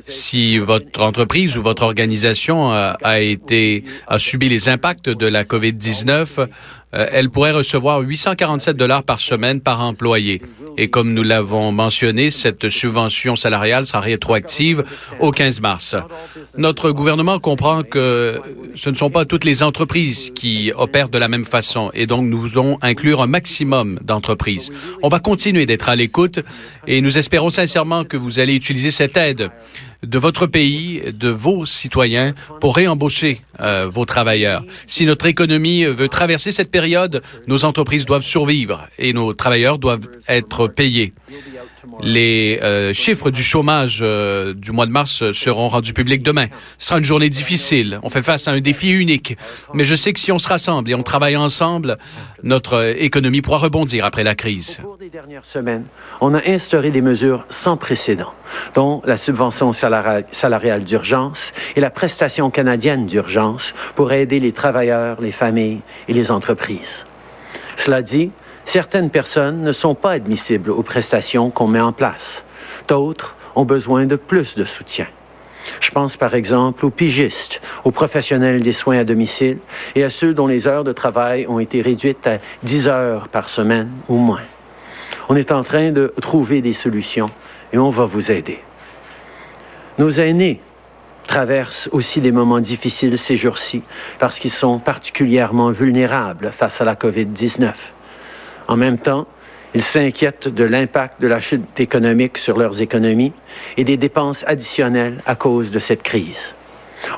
Si 0.07 0.57
votre 0.57 1.01
entreprise 1.01 1.57
ou 1.57 1.61
votre 1.61 1.83
organisation 1.83 2.71
a, 2.71 3.19
été 3.19 3.83
a 4.07 4.19
subi 4.19 4.49
les 4.49 4.69
impacts 4.69 5.09
de 5.09 5.25
la 5.25 5.43
COVID-19, 5.43 6.47
euh, 6.93 7.07
elle 7.11 7.29
pourrait 7.29 7.51
recevoir 7.51 7.99
847 8.01 8.77
dollars 8.77 9.03
par 9.03 9.19
semaine 9.19 9.61
par 9.61 9.81
employé. 9.81 10.41
Et 10.77 10.89
comme 10.89 11.13
nous 11.13 11.23
l'avons 11.23 11.71
mentionné, 11.71 12.31
cette 12.31 12.69
subvention 12.69 13.35
salariale 13.35 13.85
sera 13.85 14.01
rétroactive 14.01 14.83
au 15.19 15.31
15 15.31 15.61
mars. 15.61 15.95
Notre 16.57 16.91
gouvernement 16.91 17.39
comprend 17.39 17.83
que 17.83 18.39
ce 18.75 18.89
ne 18.89 18.95
sont 18.95 19.09
pas 19.09 19.25
toutes 19.25 19.45
les 19.45 19.63
entreprises 19.63 20.31
qui 20.35 20.71
opèrent 20.75 21.09
de 21.09 21.17
la 21.17 21.27
même 21.27 21.45
façon 21.45 21.91
et 21.93 22.05
donc 22.05 22.25
nous 22.25 22.37
voulons 22.37 22.77
inclure 22.81 23.21
un 23.21 23.27
maximum 23.27 23.99
d'entreprises. 24.03 24.71
On 25.01 25.09
va 25.09 25.19
continuer 25.19 25.65
d'être 25.65 25.89
à 25.89 25.95
l'écoute 25.95 26.39
et 26.87 27.01
nous 27.01 27.17
espérons 27.17 27.49
sincèrement 27.49 28.03
que 28.03 28.17
vous 28.17 28.39
allez 28.39 28.55
utiliser 28.55 28.91
cette 28.91 29.17
aide 29.17 29.49
de 30.03 30.17
votre 30.17 30.47
pays, 30.47 31.01
de 31.11 31.29
vos 31.29 31.65
citoyens 31.65 32.33
pour 32.59 32.75
réembaucher 32.75 33.41
euh, 33.59 33.87
vos 33.87 34.05
travailleurs. 34.05 34.63
Si 34.87 35.05
notre 35.05 35.25
économie 35.25 35.85
veut 35.85 36.07
traverser 36.07 36.51
cette 36.51 36.71
période, 36.71 37.21
nos 37.47 37.65
entreprises 37.65 38.05
doivent 38.05 38.23
survivre 38.23 38.87
et 38.99 39.13
nos 39.13 39.33
travailleurs 39.33 39.79
doivent 39.79 40.07
être 40.27 40.67
payés. 40.67 41.13
Les 42.01 42.59
euh, 42.61 42.93
chiffres 42.93 43.31
du 43.31 43.43
chômage 43.43 43.99
euh, 44.01 44.53
du 44.53 44.71
mois 44.71 44.85
de 44.85 44.91
mars 44.91 45.31
seront 45.31 45.67
rendus 45.67 45.93
publics 45.93 46.23
demain. 46.23 46.47
Ce 46.77 46.87
sera 46.87 46.99
une 46.99 47.05
journée 47.05 47.29
difficile. 47.29 47.99
On 48.03 48.09
fait 48.09 48.21
face 48.21 48.47
à 48.47 48.51
un 48.51 48.59
défi 48.59 48.91
unique. 48.91 49.37
Mais 49.73 49.83
je 49.83 49.95
sais 49.95 50.13
que 50.13 50.19
si 50.19 50.31
on 50.31 50.39
se 50.39 50.47
rassemble 50.47 50.89
et 50.91 50.95
on 50.95 51.03
travaille 51.03 51.35
ensemble, 51.35 51.97
notre 52.43 52.95
économie 52.99 53.41
pourra 53.41 53.57
rebondir 53.57 54.05
après 54.05 54.23
la 54.23 54.35
crise. 54.35 54.79
Au 54.83 54.87
cours 54.87 54.97
des 54.97 55.09
dernières 55.09 55.45
semaines, 55.45 55.85
on 56.21 56.33
a 56.33 56.41
instauré 56.47 56.91
des 56.91 57.01
mesures 57.01 57.45
sans 57.49 57.77
précédent, 57.77 58.33
dont 58.73 59.01
la 59.05 59.17
subvention 59.17 59.73
salariale, 59.73 60.25
salariale 60.31 60.83
d'urgence 60.83 61.53
et 61.75 61.81
la 61.81 61.89
prestation 61.89 62.49
canadienne 62.49 63.05
d'urgence 63.05 63.73
pour 63.95 64.11
aider 64.11 64.39
les 64.39 64.51
travailleurs, 64.51 65.21
les 65.21 65.31
familles 65.31 65.81
et 66.07 66.13
les 66.13 66.31
entreprises. 66.31 67.05
Cela 67.77 68.01
dit, 68.01 68.31
certaines 68.65 69.09
personnes 69.09 69.61
ne 69.61 69.71
sont 69.71 69.95
pas 69.95 70.11
admissibles 70.11 70.71
aux 70.71 70.83
prestations 70.83 71.49
qu'on 71.49 71.67
met 71.67 71.79
en 71.79 71.93
place. 71.93 72.43
D'autres 72.87 73.35
ont 73.55 73.65
besoin 73.65 74.05
de 74.05 74.15
plus 74.15 74.55
de 74.55 74.65
soutien. 74.65 75.07
Je 75.79 75.89
pense 75.91 76.17
par 76.17 76.35
exemple 76.35 76.85
aux 76.85 76.89
pigistes, 76.89 77.61
aux 77.83 77.91
professionnels 77.91 78.61
des 78.61 78.71
soins 78.71 78.99
à 78.99 79.03
domicile 79.03 79.57
et 79.95 80.03
à 80.03 80.09
ceux 80.09 80.33
dont 80.33 80.47
les 80.47 80.67
heures 80.67 80.83
de 80.83 80.91
travail 80.91 81.47
ont 81.47 81.59
été 81.59 81.81
réduites 81.81 82.27
à 82.27 82.37
10 82.63 82.87
heures 82.87 83.27
par 83.29 83.49
semaine 83.49 83.89
ou 84.07 84.15
moins. 84.15 84.43
On 85.29 85.35
est 85.35 85.51
en 85.51 85.63
train 85.63 85.91
de 85.91 86.13
trouver 86.21 86.61
des 86.61 86.73
solutions 86.73 87.31
et 87.73 87.77
on 87.77 87.89
va 87.89 88.05
vous 88.05 88.31
aider. 88.31 88.59
Nos 89.97 90.11
aînés 90.11 90.61
traversent 91.25 91.89
aussi 91.91 92.21
des 92.21 92.31
moments 92.31 92.59
difficiles 92.59 93.17
ces 93.17 93.35
jours-ci 93.35 93.81
parce 94.19 94.37
qu'ils 94.37 94.51
sont 94.51 94.77
particulièrement 94.77 95.71
vulnérables 95.71 96.51
face 96.51 96.81
à 96.81 96.85
la 96.85 96.95
COVID-19. 96.95 97.73
En 98.67 98.77
même 98.77 98.97
temps, 98.97 99.27
ils 99.73 99.83
s'inquiètent 99.83 100.47
de 100.47 100.63
l'impact 100.63 101.21
de 101.21 101.27
la 101.27 101.41
chute 101.41 101.79
économique 101.79 102.37
sur 102.37 102.57
leurs 102.57 102.81
économies 102.81 103.33
et 103.77 103.83
des 103.83 103.97
dépenses 103.97 104.43
additionnelles 104.47 105.21
à 105.25 105.35
cause 105.35 105.69
de 105.71 105.79
cette 105.79 106.01
crise. 106.01 106.53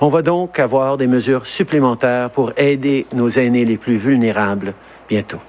On 0.02 0.10
va 0.10 0.22
donc 0.22 0.60
avoir 0.60 0.98
des 0.98 1.08
mesures 1.08 1.46
supplémentaires 1.46 2.30
pour 2.30 2.52
aider 2.58 3.06
nos 3.14 3.30
aînés 3.30 3.64
les 3.64 3.78
plus 3.78 3.98
vulnérables 3.98 4.74
bientôt. 5.08 5.40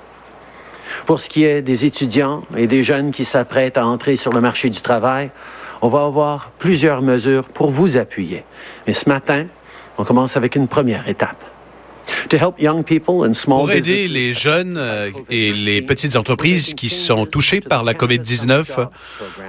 Pour 1.07 1.21
ce 1.21 1.29
qui 1.29 1.45
est 1.45 1.63
des 1.63 1.87
étudiants 1.87 2.43
et 2.57 2.67
des 2.67 2.83
jeunes 2.83 3.11
qui 3.11 3.25
s'apprêtent 3.25 3.79
à 3.79 3.87
entrer 3.87 4.17
sur 4.17 4.33
le 4.33 4.41
marché 4.41 4.71
du 4.71 4.81
travail, 4.81 5.31
on 5.81 5.89
va 5.89 6.05
avoir 6.05 6.51
plusieurs 6.59 7.03
mesures 7.03 7.45
pour 7.45 7.71
vous 7.71 7.97
appuyer. 7.97 8.45
Mais 8.87 8.95
ce 8.95 9.09
matin, 9.09 9.47
on 9.97 10.05
commence 10.05 10.37
avec 10.37 10.57
une 10.57 10.69
première 10.69 11.09
étape. 11.09 11.43
Pour 13.45 13.71
aider 13.71 14.09
les 14.09 14.35
jeunes 14.35 14.77
euh, 14.77 15.11
et 15.31 15.53
les 15.53 15.83
petites 15.83 16.17
entreprises 16.17 16.75
qui 16.75 16.89
sont 16.89 17.27
touchées 17.27 17.61
par 17.61 17.85
la 17.85 17.95
COVID-19, 17.95 18.89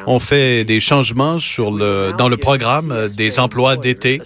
on 0.08 0.20
fait 0.20 0.64
des 0.64 0.80
changements 0.80 1.40
sur 1.40 1.72
le, 1.72 2.14
dans 2.18 2.30
le 2.30 2.38
programme 2.38 3.10
des 3.10 3.40
emplois 3.40 3.76
d'été. 3.76 4.22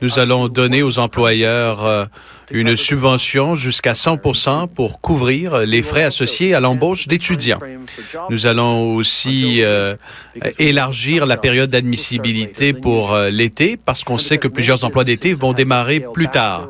Nous 0.00 0.18
allons 0.18 0.48
donner 0.48 0.82
aux 0.82 0.98
employeurs 0.98 1.84
euh, 1.84 2.04
une 2.50 2.76
subvention 2.76 3.54
jusqu'à 3.54 3.92
100% 3.92 4.68
pour 4.68 5.00
couvrir 5.00 5.58
les 5.58 5.82
frais 5.82 6.02
associés 6.02 6.54
à 6.54 6.60
l'embauche 6.60 7.06
d'étudiants. 7.06 7.60
Nous 8.28 8.46
allons 8.46 8.94
aussi 8.94 9.62
euh, 9.62 9.94
élargir 10.58 11.26
la 11.26 11.36
période 11.36 11.70
d'admissibilité 11.70 12.72
pour 12.72 13.12
euh, 13.12 13.30
l'été 13.30 13.76
parce 13.76 14.04
qu'on 14.04 14.18
sait 14.18 14.38
que 14.38 14.48
plusieurs 14.48 14.84
emplois 14.84 15.04
d'été 15.04 15.32
vont 15.34 15.52
démarrer 15.52 16.00
plus 16.12 16.28
tard. 16.28 16.68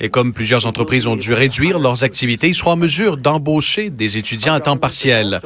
Et 0.00 0.08
comme 0.08 0.32
plusieurs 0.32 0.66
entreprises 0.66 1.06
ont 1.06 1.16
dû 1.16 1.32
réduire 1.32 1.78
leurs 1.78 2.04
activités, 2.04 2.48
ils 2.48 2.54
seront 2.54 2.72
en 2.72 2.76
mesure 2.76 3.16
d'embaucher 3.16 3.90
des 3.90 4.16
étudiants 4.18 4.54
à 4.54 4.60
temps 4.60 4.76
partiel. 4.76 5.40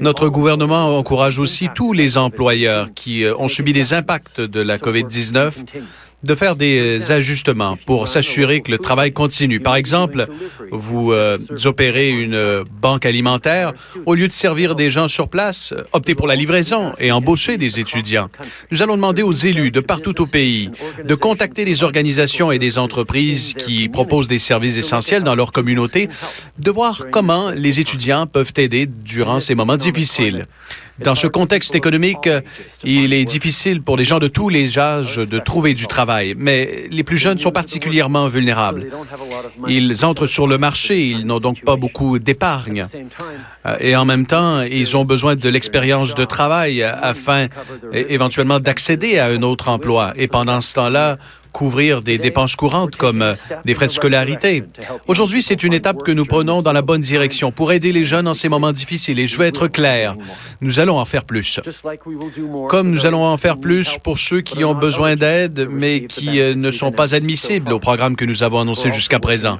Notre 0.00 0.28
gouvernement 0.28 0.98
encourage 0.98 1.38
aussi 1.38 1.68
tous 1.74 1.92
les 1.92 2.18
employeurs 2.18 2.88
qui 2.94 3.24
euh, 3.24 3.36
ont 3.36 3.48
subi 3.48 3.72
des 3.72 3.92
impacts 3.92 4.40
de 4.40 4.60
la 4.60 4.78
COVID-19 4.78 5.52
de 6.22 6.34
faire 6.34 6.56
des 6.56 7.10
ajustements 7.10 7.76
pour 7.84 8.08
s'assurer 8.08 8.60
que 8.60 8.70
le 8.70 8.78
travail 8.78 9.12
continue. 9.12 9.60
Par 9.60 9.76
exemple, 9.76 10.28
vous 10.70 11.12
euh, 11.12 11.38
opérez 11.64 12.10
une 12.10 12.64
banque 12.80 13.06
alimentaire, 13.06 13.72
au 14.06 14.14
lieu 14.14 14.28
de 14.28 14.32
servir 14.32 14.74
des 14.74 14.90
gens 14.90 15.08
sur 15.08 15.28
place, 15.28 15.74
optez 15.92 16.14
pour 16.14 16.26
la 16.26 16.36
livraison 16.36 16.92
et 16.98 17.12
embauchez 17.12 17.58
des 17.58 17.80
étudiants. 17.80 18.28
Nous 18.70 18.82
allons 18.82 18.96
demander 18.96 19.22
aux 19.22 19.32
élus 19.32 19.70
de 19.70 19.80
partout 19.80 20.20
au 20.20 20.26
pays 20.26 20.70
de 21.04 21.14
contacter 21.14 21.64
des 21.64 21.82
organisations 21.82 22.52
et 22.52 22.58
des 22.58 22.78
entreprises 22.78 23.54
qui 23.54 23.88
proposent 23.88 24.28
des 24.28 24.38
services 24.38 24.76
essentiels 24.76 25.22
dans 25.22 25.34
leur 25.34 25.52
communauté, 25.52 26.08
de 26.58 26.70
voir 26.70 27.06
comment 27.10 27.50
les 27.50 27.80
étudiants 27.80 28.26
peuvent 28.26 28.52
aider 28.56 28.86
durant 28.86 29.40
ces 29.40 29.54
moments 29.54 29.76
difficiles. 29.76 30.46
Dans 31.04 31.14
ce 31.14 31.26
contexte 31.26 31.74
économique, 31.74 32.28
il 32.84 33.12
est 33.12 33.24
difficile 33.24 33.82
pour 33.82 33.96
les 33.96 34.04
gens 34.04 34.18
de 34.18 34.28
tous 34.28 34.48
les 34.48 34.78
âges 34.78 35.16
de 35.16 35.38
trouver 35.38 35.74
du 35.74 35.86
travail, 35.86 36.34
mais 36.36 36.84
les 36.90 37.02
plus 37.02 37.18
jeunes 37.18 37.38
sont 37.38 37.50
particulièrement 37.50 38.28
vulnérables. 38.28 38.86
Ils 39.68 40.04
entrent 40.04 40.26
sur 40.26 40.46
le 40.46 40.58
marché, 40.58 41.06
ils 41.06 41.26
n'ont 41.26 41.40
donc 41.40 41.62
pas 41.62 41.76
beaucoup 41.76 42.18
d'épargne. 42.18 42.86
Euh, 43.66 43.76
et 43.80 43.96
en 43.96 44.04
même 44.04 44.26
temps, 44.26 44.62
ils 44.62 44.96
ont 44.96 45.04
besoin 45.04 45.36
de 45.36 45.48
l'expérience 45.48 46.14
de 46.14 46.24
travail 46.24 46.82
afin 46.82 47.48
éventuellement 47.92 48.60
d'accéder 48.60 49.18
à 49.18 49.26
un 49.26 49.42
autre 49.42 49.68
emploi. 49.68 50.12
Et 50.16 50.28
pendant 50.28 50.60
ce 50.60 50.74
temps-là, 50.74 51.18
couvrir 51.52 52.02
des 52.02 52.18
dépenses 52.18 52.56
courantes 52.56 52.96
comme 52.96 53.22
euh, 53.22 53.34
des 53.64 53.74
frais 53.74 53.86
de 53.86 53.92
scolarité. 53.92 54.64
Aujourd'hui, 55.06 55.42
c'est 55.42 55.62
une 55.62 55.74
étape 55.74 56.02
que 56.02 56.10
nous 56.10 56.24
prenons 56.24 56.62
dans 56.62 56.72
la 56.72 56.82
bonne 56.82 57.00
direction 57.00 57.52
pour 57.52 57.72
aider 57.72 57.92
les 57.92 58.04
jeunes 58.04 58.26
en 58.26 58.34
ces 58.34 58.48
moments 58.48 58.72
difficiles. 58.72 59.18
Et 59.18 59.26
je 59.26 59.36
veux 59.36 59.46
être 59.46 59.68
clair, 59.68 60.16
nous 60.60 60.80
allons 60.80 60.98
en 60.98 61.04
faire 61.04 61.24
plus. 61.24 61.60
Comme 62.68 62.90
nous 62.90 63.06
allons 63.06 63.24
en 63.24 63.36
faire 63.36 63.58
plus 63.58 63.98
pour 64.02 64.18
ceux 64.18 64.40
qui 64.40 64.64
ont 64.64 64.74
besoin 64.74 65.16
d'aide, 65.16 65.68
mais 65.70 66.06
qui 66.06 66.40
euh, 66.40 66.54
ne 66.54 66.70
sont 66.70 66.92
pas 66.92 67.14
admissibles 67.14 67.72
au 67.72 67.78
programme 67.78 68.16
que 68.16 68.24
nous 68.24 68.42
avons 68.42 68.60
annoncé 68.60 68.90
jusqu'à 68.90 69.20
présent. 69.20 69.58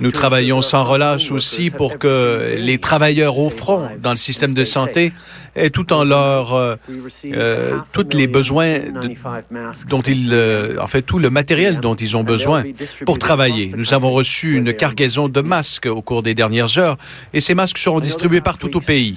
Nous 0.00 0.10
travaillons 0.10 0.62
sans 0.62 0.84
relâche 0.84 1.30
aussi 1.30 1.70
pour 1.70 1.98
que 1.98 2.56
les 2.58 2.78
travailleurs 2.78 3.38
au 3.38 3.50
front 3.50 3.88
dans 4.00 4.12
le 4.12 4.16
système 4.16 4.54
de 4.54 4.64
santé 4.64 5.12
aient 5.54 5.70
tout 5.70 5.92
en 5.92 6.04
leur, 6.04 6.54
euh, 6.54 6.76
euh 7.26 7.76
tous 7.92 8.14
les 8.14 8.26
besoins 8.26 8.78
dont 9.88 10.02
ils 10.02 10.32
en 10.80 10.86
fait, 10.86 11.02
tout 11.02 11.18
le 11.18 11.30
matériel 11.30 11.80
dont 11.80 11.94
ils 11.94 12.16
ont 12.16 12.24
besoin 12.24 12.64
pour 13.04 13.18
travailler. 13.18 13.72
Nous 13.76 13.94
avons 13.94 14.10
reçu 14.10 14.56
une 14.56 14.72
cargaison 14.72 15.28
de 15.28 15.40
masques 15.40 15.86
au 15.86 16.02
cours 16.02 16.22
des 16.22 16.34
dernières 16.34 16.78
heures 16.78 16.96
et 17.32 17.40
ces 17.40 17.54
masques 17.54 17.78
seront 17.78 18.00
distribués 18.00 18.40
partout 18.40 18.76
au 18.76 18.80
pays. 18.80 19.16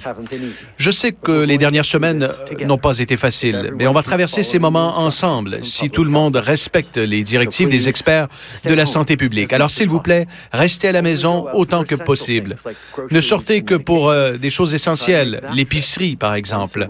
Je 0.76 0.90
sais 0.90 1.12
que 1.12 1.44
les 1.44 1.58
dernières 1.58 1.84
semaines 1.84 2.28
n'ont 2.64 2.78
pas 2.78 2.98
été 2.98 3.16
faciles, 3.16 3.72
mais 3.76 3.86
on 3.86 3.92
va 3.92 4.02
traverser 4.02 4.42
ces 4.42 4.58
moments 4.58 4.98
ensemble 4.98 5.64
si 5.64 5.90
tout 5.90 6.04
le 6.04 6.10
monde 6.10 6.36
respecte 6.36 6.96
les 6.96 7.22
directives 7.22 7.68
des 7.68 7.88
experts 7.88 8.28
de 8.64 8.74
la 8.74 8.86
santé 8.86 9.16
publique. 9.16 9.52
Alors, 9.52 9.70
s'il 9.70 9.88
vous 9.88 10.00
plaît, 10.00 10.26
restez 10.52 10.88
à 10.88 10.92
la 10.92 11.02
maison 11.02 11.46
autant 11.52 11.84
que 11.84 11.94
possible. 11.94 12.56
Ne 13.10 13.20
sortez 13.20 13.62
que 13.62 13.74
pour 13.74 14.08
euh, 14.08 14.36
des 14.36 14.50
choses 14.50 14.74
essentielles, 14.74 15.42
l'épicerie, 15.54 16.16
par 16.16 16.34
exemple, 16.34 16.88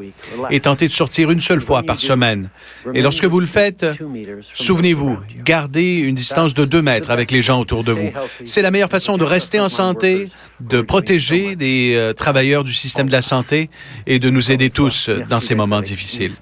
et 0.50 0.60
tentez 0.60 0.86
de 0.86 0.92
sortir 0.92 1.30
une 1.30 1.40
seule 1.40 1.60
fois 1.60 1.82
par 1.82 2.00
semaine. 2.00 2.50
Et 2.94 3.02
lorsque 3.02 3.24
vous 3.24 3.40
le 3.40 3.46
faites, 3.46 3.86
Souvenez-vous, 4.62 5.18
gardez 5.44 5.98
une 5.98 6.14
distance 6.14 6.54
de 6.54 6.64
deux 6.64 6.82
mètres 6.82 7.10
avec 7.10 7.30
les 7.30 7.42
gens 7.42 7.60
autour 7.60 7.82
de 7.82 7.92
vous. 7.92 8.10
C'est 8.44 8.62
la 8.62 8.70
meilleure 8.70 8.88
façon 8.88 9.16
de 9.16 9.24
rester 9.24 9.58
en 9.58 9.68
santé, 9.68 10.28
de 10.60 10.80
protéger 10.80 11.56
les 11.58 11.94
euh, 11.96 12.12
travailleurs 12.12 12.62
du 12.62 12.72
système 12.72 13.08
de 13.08 13.12
la 13.12 13.22
santé 13.22 13.70
et 14.06 14.18
de 14.18 14.30
nous 14.30 14.52
aider 14.52 14.70
tous 14.70 15.10
dans 15.28 15.40
ces 15.40 15.56
moments 15.56 15.80
difficiles. 15.80 16.32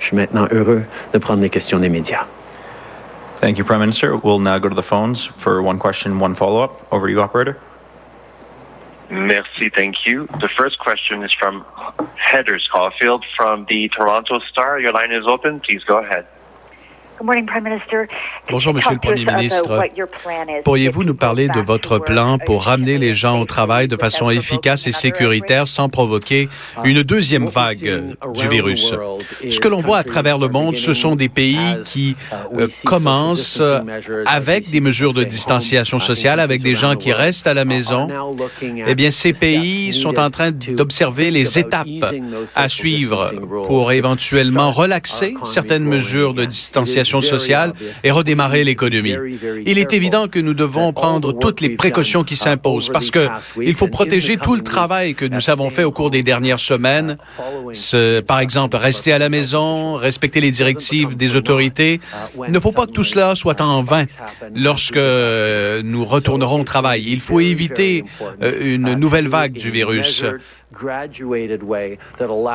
Je 0.00 0.06
suis 0.06 0.16
maintenant 0.16 0.48
heureux 0.50 0.84
de 1.12 1.18
prendre 1.18 1.42
les 1.42 1.50
questions 1.50 1.78
des 1.78 1.90
médias. 1.90 2.26
Thank 3.40 3.58
you, 3.58 3.64
Prime 3.64 3.80
Minister. 3.80 4.16
We'll 4.16 4.40
now 4.40 4.58
go 4.58 4.70
to 4.70 4.74
the 4.74 4.86
phones 4.86 5.28
for 5.36 5.60
one 5.60 5.78
question, 5.78 6.18
one 6.18 6.34
follow-up. 6.34 6.70
Over 6.90 7.08
to 7.08 7.12
you, 7.12 7.20
operator. 7.20 7.58
Merci, 9.10 9.70
thank 9.76 10.06
you. 10.06 10.26
The 10.40 10.48
first 10.48 10.78
question 10.78 11.22
is 11.22 11.32
from 11.38 11.64
Heather 12.16 12.58
Caulfield 12.72 13.24
from 13.36 13.66
the 13.68 13.90
Toronto 13.90 14.38
Star. 14.50 14.80
Your 14.80 14.92
line 14.92 15.12
is 15.12 15.26
open. 15.26 15.60
Please 15.60 15.84
go 15.84 15.98
ahead. 15.98 16.26
Bonjour, 18.50 18.74
Monsieur 18.74 18.92
le 18.92 18.98
Premier 18.98 19.24
ministre. 19.24 19.82
Pourriez-vous 20.64 21.04
nous 21.04 21.14
parler 21.14 21.48
de 21.48 21.60
votre 21.60 21.98
plan 21.98 22.38
pour 22.38 22.64
ramener 22.64 22.98
les 22.98 23.14
gens 23.14 23.40
au 23.40 23.44
travail 23.44 23.88
de 23.88 23.96
façon 23.96 24.30
efficace 24.30 24.86
et 24.86 24.92
sécuritaire 24.92 25.68
sans 25.68 25.88
provoquer 25.88 26.48
une 26.84 27.02
deuxième 27.02 27.46
vague 27.46 28.16
du 28.34 28.48
virus? 28.48 28.94
Ce 29.48 29.60
que 29.60 29.68
l'on 29.68 29.80
voit 29.80 29.98
à 29.98 30.04
travers 30.04 30.38
le 30.38 30.48
monde, 30.48 30.76
ce 30.76 30.92
sont 30.92 31.14
des 31.14 31.28
pays 31.28 31.78
qui 31.84 32.16
euh, 32.56 32.68
commencent 32.84 33.62
avec 34.26 34.70
des 34.70 34.80
mesures 34.80 35.14
de 35.14 35.24
distanciation 35.24 36.00
sociale, 36.00 36.40
avec 36.40 36.62
des 36.62 36.74
gens 36.74 36.96
qui 36.96 37.12
restent 37.12 37.46
à 37.46 37.54
la 37.54 37.64
maison. 37.64 38.08
Eh 38.62 38.94
bien, 38.94 39.10
ces 39.10 39.32
pays 39.32 39.92
sont 39.92 40.18
en 40.18 40.30
train 40.30 40.50
d'observer 40.50 41.30
les 41.30 41.58
étapes 41.58 41.86
à 42.54 42.68
suivre 42.68 43.32
pour 43.66 43.92
éventuellement 43.92 44.72
relaxer 44.72 45.34
certaines 45.44 45.84
mesures 45.84 46.34
de 46.34 46.44
distanciation 46.44 47.03
sociale 47.04 47.72
et 48.02 48.10
redémarrer 48.10 48.64
l'économie. 48.64 49.14
Il 49.66 49.78
est 49.78 49.92
évident 49.92 50.28
que 50.28 50.38
nous 50.38 50.54
devons 50.54 50.92
prendre 50.92 51.32
toutes 51.32 51.60
les 51.60 51.70
précautions 51.70 52.24
qui 52.24 52.36
s'imposent 52.36 52.90
parce 52.90 53.10
que 53.10 53.28
il 53.60 53.74
faut 53.74 53.88
protéger 53.88 54.36
tout 54.36 54.54
le 54.54 54.62
travail 54.62 55.14
que 55.14 55.24
nous 55.24 55.50
avons 55.50 55.70
fait 55.70 55.84
au 55.84 55.92
cours 55.92 56.10
des 56.10 56.22
dernières 56.22 56.60
semaines. 56.60 57.16
par 58.26 58.40
exemple, 58.40 58.76
rester 58.76 59.12
à 59.12 59.18
la 59.18 59.28
maison, 59.28 59.94
respecter 59.94 60.40
les 60.40 60.50
directives 60.50 61.16
des 61.16 61.36
autorités. 61.36 62.00
Il 62.46 62.52
ne 62.52 62.60
faut 62.60 62.72
pas 62.72 62.86
que 62.86 62.92
tout 62.92 63.04
cela 63.04 63.34
soit 63.34 63.60
en 63.60 63.82
vain 63.82 64.04
lorsque 64.54 64.96
nous 64.96 66.04
retournerons 66.04 66.60
au 66.60 66.64
travail. 66.64 67.04
Il 67.06 67.20
faut 67.20 67.40
éviter 67.40 68.04
euh, 68.42 68.74
une 68.74 68.94
nouvelle 68.94 69.28
vague 69.28 69.52
du 69.52 69.70
virus. 69.70 70.24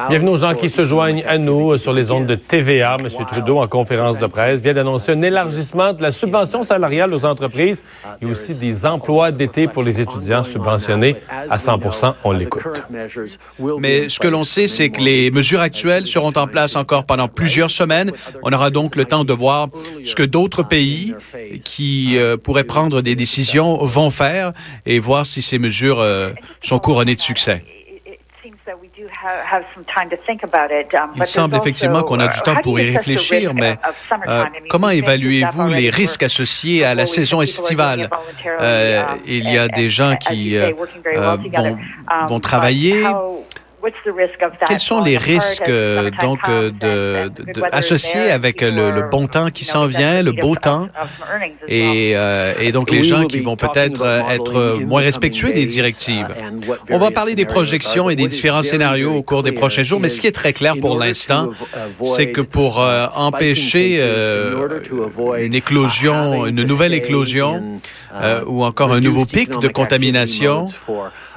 Bienvenue 0.09 0.29
aux 0.29 0.37
gens 0.37 0.53
qui 0.53 0.69
se 0.69 0.83
joignent 0.83 1.23
à 1.25 1.37
nous 1.37 1.77
sur 1.77 1.93
les 1.93 2.11
ondes 2.11 2.25
de 2.25 2.35
TVA. 2.35 2.97
M. 2.99 3.07
Trudeau, 3.25 3.59
en 3.59 3.67
conférence 3.67 4.17
de 4.17 4.27
presse, 4.27 4.61
vient 4.61 4.73
d'annoncer 4.73 5.13
un 5.13 5.21
élargissement 5.21 5.93
de 5.93 6.01
la 6.01 6.11
subvention 6.11 6.63
salariale 6.63 7.13
aux 7.13 7.23
entreprises 7.23 7.83
et 8.21 8.25
aussi 8.25 8.55
des 8.55 8.85
emplois 8.85 9.31
d'été 9.31 9.67
pour 9.67 9.83
les 9.83 10.01
étudiants 10.01 10.43
subventionnés 10.43 11.15
à 11.49 11.57
100 11.57 11.79
On 12.23 12.31
l'écoute. 12.31 12.63
Mais 13.79 14.09
ce 14.09 14.19
que 14.19 14.27
l'on 14.27 14.43
sait, 14.43 14.67
c'est 14.67 14.89
que 14.89 15.01
les 15.01 15.31
mesures 15.31 15.61
actuelles 15.61 16.07
seront 16.07 16.33
en 16.35 16.47
place 16.47 16.75
encore 16.75 17.05
pendant 17.05 17.27
plusieurs 17.27 17.71
semaines. 17.71 18.11
On 18.43 18.51
aura 18.51 18.69
donc 18.69 18.95
le 18.95 19.05
temps 19.05 19.23
de 19.23 19.33
voir 19.33 19.69
ce 20.03 20.15
que 20.15 20.23
d'autres 20.23 20.63
pays 20.63 21.15
qui 21.63 22.17
euh, 22.17 22.37
pourraient 22.37 22.63
prendre 22.63 23.01
des 23.01 23.15
décisions 23.15 23.77
vont 23.85 24.09
faire 24.09 24.51
et 24.85 24.99
voir 24.99 25.25
si 25.25 25.41
ces 25.41 25.59
mesures 25.59 25.99
euh, 25.99 26.31
sont 26.61 26.79
couronnées 26.79 27.15
de 27.15 27.19
succès. 27.19 27.63
Il 31.15 31.25
semble 31.25 31.55
effectivement 31.55 32.03
qu'on 32.03 32.19
a 32.19 32.27
du 32.27 32.39
temps 32.41 32.55
pour 32.55 32.79
y 32.79 32.89
réfléchir, 32.95 33.53
mais 33.53 33.77
euh, 34.27 34.45
comment 34.69 34.89
évaluez-vous 34.89 35.67
les 35.67 35.89
risques 35.89 36.23
associés 36.23 36.85
à 36.85 36.95
la 36.95 37.07
saison 37.07 37.41
estivale? 37.41 38.09
Euh, 38.45 39.03
il 39.25 39.49
y 39.49 39.57
a 39.57 39.67
des 39.67 39.89
gens 39.89 40.15
qui 40.15 40.55
euh, 40.57 40.71
vont, 41.15 41.77
vont 42.27 42.39
travailler. 42.39 43.05
Quels 44.67 44.79
sont 44.79 45.01
les 45.01 45.17
risques 45.17 45.69
euh, 45.69 46.09
donc 46.21 46.39
euh, 46.49 46.71
de, 46.71 47.53
de, 47.53 47.61
associés 47.71 48.29
avec 48.31 48.61
le, 48.61 48.91
le, 48.91 49.03
bon 49.09 49.27
temps 49.27 49.49
qui 49.49 49.63
s'en 49.63 49.87
vient, 49.87 50.21
le 50.21 50.31
beau 50.31 50.55
temps, 50.55 50.89
et, 51.67 52.13
euh, 52.15 52.53
et 52.59 52.71
donc 52.71 52.91
les 52.91 53.03
gens 53.03 53.25
qui 53.25 53.39
vont 53.39 53.55
peut-être 53.55 54.05
être 54.05 54.79
moins 54.79 55.01
respectueux 55.01 55.51
des 55.51 55.65
directives. 55.65 56.27
On 56.89 56.97
va 56.97 57.11
parler 57.11 57.35
des 57.35 57.45
projections 57.45 58.09
et 58.09 58.15
des 58.15 58.27
différents 58.27 58.63
scénarios 58.63 59.13
au 59.13 59.23
cours 59.23 59.43
des 59.43 59.51
prochains 59.51 59.83
jours, 59.83 59.99
mais 59.99 60.09
ce 60.09 60.19
qui 60.19 60.27
est 60.27 60.31
très 60.31 60.53
clair 60.53 60.75
pour 60.79 60.97
l'instant, 60.97 61.49
c'est 62.03 62.31
que 62.31 62.41
pour 62.41 62.79
empêcher 63.15 64.01
une 65.37 65.55
éclosion, 65.55 66.45
une 66.45 66.63
nouvelle 66.63 66.93
éclosion, 66.93 67.79
ou 68.45 68.63
encore 68.65 68.93
un 68.93 68.99
nouveau 68.99 69.25
pic 69.25 69.49
de 69.59 69.67
contamination, 69.67 70.67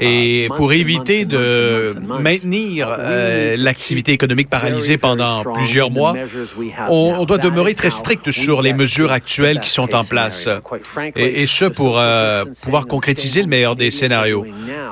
et 0.02 0.48
pour 0.56 0.72
éviter 0.72 1.24
de 1.24 1.94
maintenir 2.20 2.94
euh, 2.98 3.56
l'activité 3.56 4.12
économique 4.12 4.50
paralysée 4.50 4.98
pendant 4.98 5.44
plusieurs 5.44 5.90
mois, 5.90 6.14
on, 6.88 7.24
doit 7.24 7.38
demeurer 7.38 7.74
très 7.74 7.90
strict 7.90 8.32
sur 8.32 8.62
les 8.62 8.72
mesures 8.72 9.12
actuelles 9.12 9.60
qui 9.60 9.70
sont 9.70 9.94
en 9.94 10.04
place. 10.04 10.48
Et, 11.14 11.46
ce, 11.46 11.66
pour 11.66 11.98
euh, 11.98 12.44
pouvoir 12.62 12.86
concrétiser 12.86 13.42
le 13.42 13.48
meilleur 13.48 13.76
des 13.76 13.90
scénarios. 13.90 14.44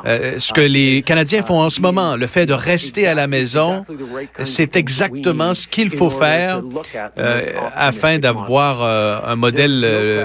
Euh, 0.07 0.37
ce 0.39 0.53
que 0.53 0.61
les 0.61 1.03
Canadiens 1.03 1.43
font 1.43 1.61
en 1.61 1.71
ce 1.71 1.81
moment, 1.81 2.17
le 2.17 2.27
fait 2.29 2.47
de 2.47 2.53
rester 2.53 3.09
à 3.09 3.15
la 3.15 3.27
maison, 3.27 3.85
c'est 4.45 4.77
exactement 4.77 5.55
ce 5.55 5.67
qu'il 5.67 5.91
faut 5.91 6.11
faire 6.11 6.61
afin 7.75 8.19
d'avoir 8.19 8.83
un 9.29 9.37
modèle, 9.37 9.81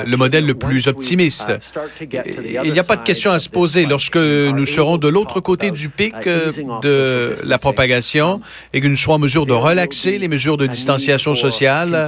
le 0.05 0.15
modèle 0.15 0.45
le 0.45 0.53
plus 0.53 0.87
optimiste. 0.87 1.51
Il 1.99 2.71
n'y 2.71 2.79
a 2.79 2.83
pas 2.83 2.97
de 2.97 3.03
question 3.03 3.31
à 3.31 3.39
se 3.39 3.49
poser 3.49 3.85
lorsque 3.85 4.17
nous 4.17 4.65
serons 4.75 4.97
de 4.97 5.07
l'autre 5.07 5.39
côté 5.39 5.71
du 5.71 5.89
pic 5.89 6.15
de 6.25 7.35
la 7.43 7.57
propagation 7.57 8.41
et 8.73 8.81
que 8.81 8.87
nous 8.87 8.95
soyons 8.95 9.15
en 9.15 9.19
mesure 9.19 9.45
de 9.45 9.53
relaxer 9.53 10.17
les 10.17 10.27
mesures 10.27 10.57
de 10.57 10.67
distanciation 10.67 11.35
sociale. 11.35 12.07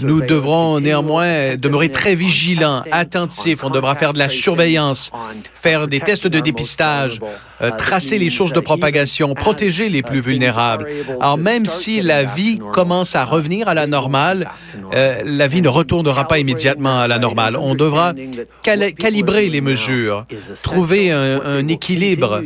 Nous 0.00 0.20
devrons 0.20 0.80
néanmoins 0.80 1.56
demeurer 1.56 1.90
très 1.90 2.14
vigilants, 2.14 2.82
attentifs. 2.90 3.64
On 3.64 3.70
devra 3.70 3.94
faire 3.94 4.12
de 4.12 4.18
la 4.18 4.28
surveillance, 4.28 5.10
faire 5.54 5.88
des 5.88 6.00
tests 6.00 6.26
de 6.26 6.40
dépistage, 6.40 7.20
euh, 7.62 7.70
tracer 7.70 8.18
les 8.18 8.30
sources 8.30 8.52
de 8.52 8.60
propagation, 8.60 9.34
protéger 9.34 9.88
les 9.88 10.02
plus 10.02 10.20
vulnérables. 10.20 10.86
Alors 11.20 11.36
même 11.36 11.66
si 11.66 12.00
la 12.00 12.24
vie 12.24 12.58
commence 12.72 13.14
à 13.14 13.24
revenir 13.24 13.68
à 13.68 13.74
la 13.74 13.86
normale, 13.86 14.48
euh, 14.94 15.20
la 15.24 15.46
vie 15.46 15.60
ne 15.60 15.68
retournera 15.68 16.26
pas 16.26 16.38
immédiatement 16.38 17.00
à 17.00 17.08
la 17.08 17.18
normale. 17.18 17.56
On 17.56 17.74
devra 17.74 18.14
calibrer 18.62 19.48
les 19.48 19.60
mesures, 19.60 20.24
trouver 20.62 21.10
un, 21.10 21.68
équilibre. 21.68 22.42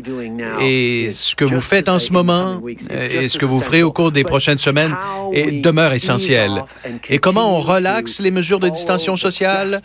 Et 0.60 1.10
ce 1.14 1.34
que 1.34 1.44
vous 1.44 1.60
faites 1.60 1.88
en 1.88 1.98
ce 1.98 2.12
moment 2.12 2.60
euh, 2.90 3.22
et 3.22 3.28
ce 3.28 3.38
que 3.38 3.46
vous 3.46 3.60
ferez 3.60 3.82
au 3.82 3.92
cours 3.92 4.10
des 4.10 4.24
prochaines 4.24 4.58
semaines 4.58 4.96
demeure 5.62 5.92
essentiel. 5.92 6.64
Et 7.08 7.18
comment 7.18 7.56
on 7.56 7.60
relaxe 7.60 8.20
les 8.20 8.30
mesures 8.30 8.60
de 8.60 8.68
distanciation 8.68 9.16
sociale? 9.16 9.80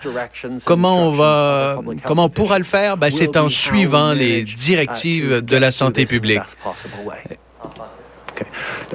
Comment 0.65 1.08
on 1.08 1.12
va, 1.12 1.80
comment 2.06 2.25
on 2.25 2.30
pourra 2.30 2.58
le 2.58 2.65
faire? 2.65 2.97
Ben, 2.97 3.12
c'est 3.12 3.38
en 3.38 3.49
suivant 3.49 4.13
les 4.13 4.43
directives 4.43 5.18
de 5.21 5.58
la 5.58 5.71
santé 5.71 6.05
publique. 6.05 6.41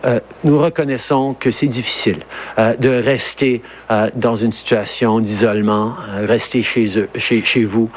Euh, 0.05 0.21
nous 0.43 0.59
reconnaissons 0.59 1.35
que 1.35 1.51
c'est 1.51 1.67
difficile 1.67 2.21
euh, 2.59 2.75
de 2.77 2.89
rester 2.89 3.63
euh, 3.91 4.11
dans 4.15 4.37
une 4.37 4.53
situation 4.53 5.21
d'isolement, 5.21 5.95
rester 6.23 6.63
chez, 6.63 6.99
eux, 6.99 7.09
chez, 7.17 7.43
chez 7.45 7.65
vous 7.65 7.91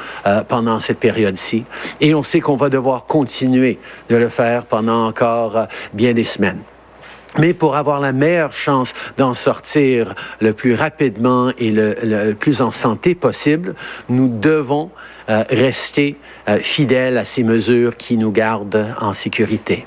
pendant 0.48 0.80
cette 0.80 1.00
période-ci. 1.00 1.66
Et 2.02 2.14
on 2.14 2.24
sait 2.24 2.40
qu'on 2.40 2.56
va 2.56 2.70
devoir 2.70 3.06
continuer 3.06 3.80
de 4.10 4.16
le 4.16 4.30
faire 4.30 4.66
pendant 4.66 5.08
encore 5.08 5.68
bien 5.94 6.14
des 6.14 6.24
semaines. 6.24 6.60
Mais 7.40 7.54
pour 7.54 7.76
avoir 7.76 8.00
la 8.00 8.12
meilleure 8.12 8.54
chance 8.54 8.94
d'en 9.18 9.34
sortir 9.34 10.16
le 10.40 10.54
plus 10.54 10.76
rapidement 10.76 11.52
et 11.58 11.72
le, 11.72 12.34
plus 12.34 12.62
en 12.62 12.72
santé 12.72 13.16
possible, 13.16 13.76
nous 14.10 14.28
devons 14.28 14.92
rester 15.28 16.16
fidèles 16.62 17.18
à 17.18 17.26
ces 17.26 17.44
mesures 17.44 17.98
qui 17.98 18.18
nous 18.18 18.32
gardent 18.32 18.88
en 19.00 19.14
sécurité. 19.14 19.86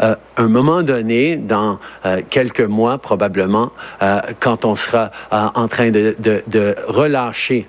Euh, 0.00 0.16
un 0.36 0.48
moment 0.48 0.82
donné, 0.82 1.36
dans 1.36 1.78
euh, 2.04 2.20
quelques 2.28 2.60
mois 2.60 2.98
probablement, 2.98 3.70
euh, 4.02 4.20
quand 4.40 4.64
on 4.64 4.76
sera 4.76 5.10
en 5.30 5.68
train 5.68 5.90
de 5.90 6.74
relâcher 6.86 7.66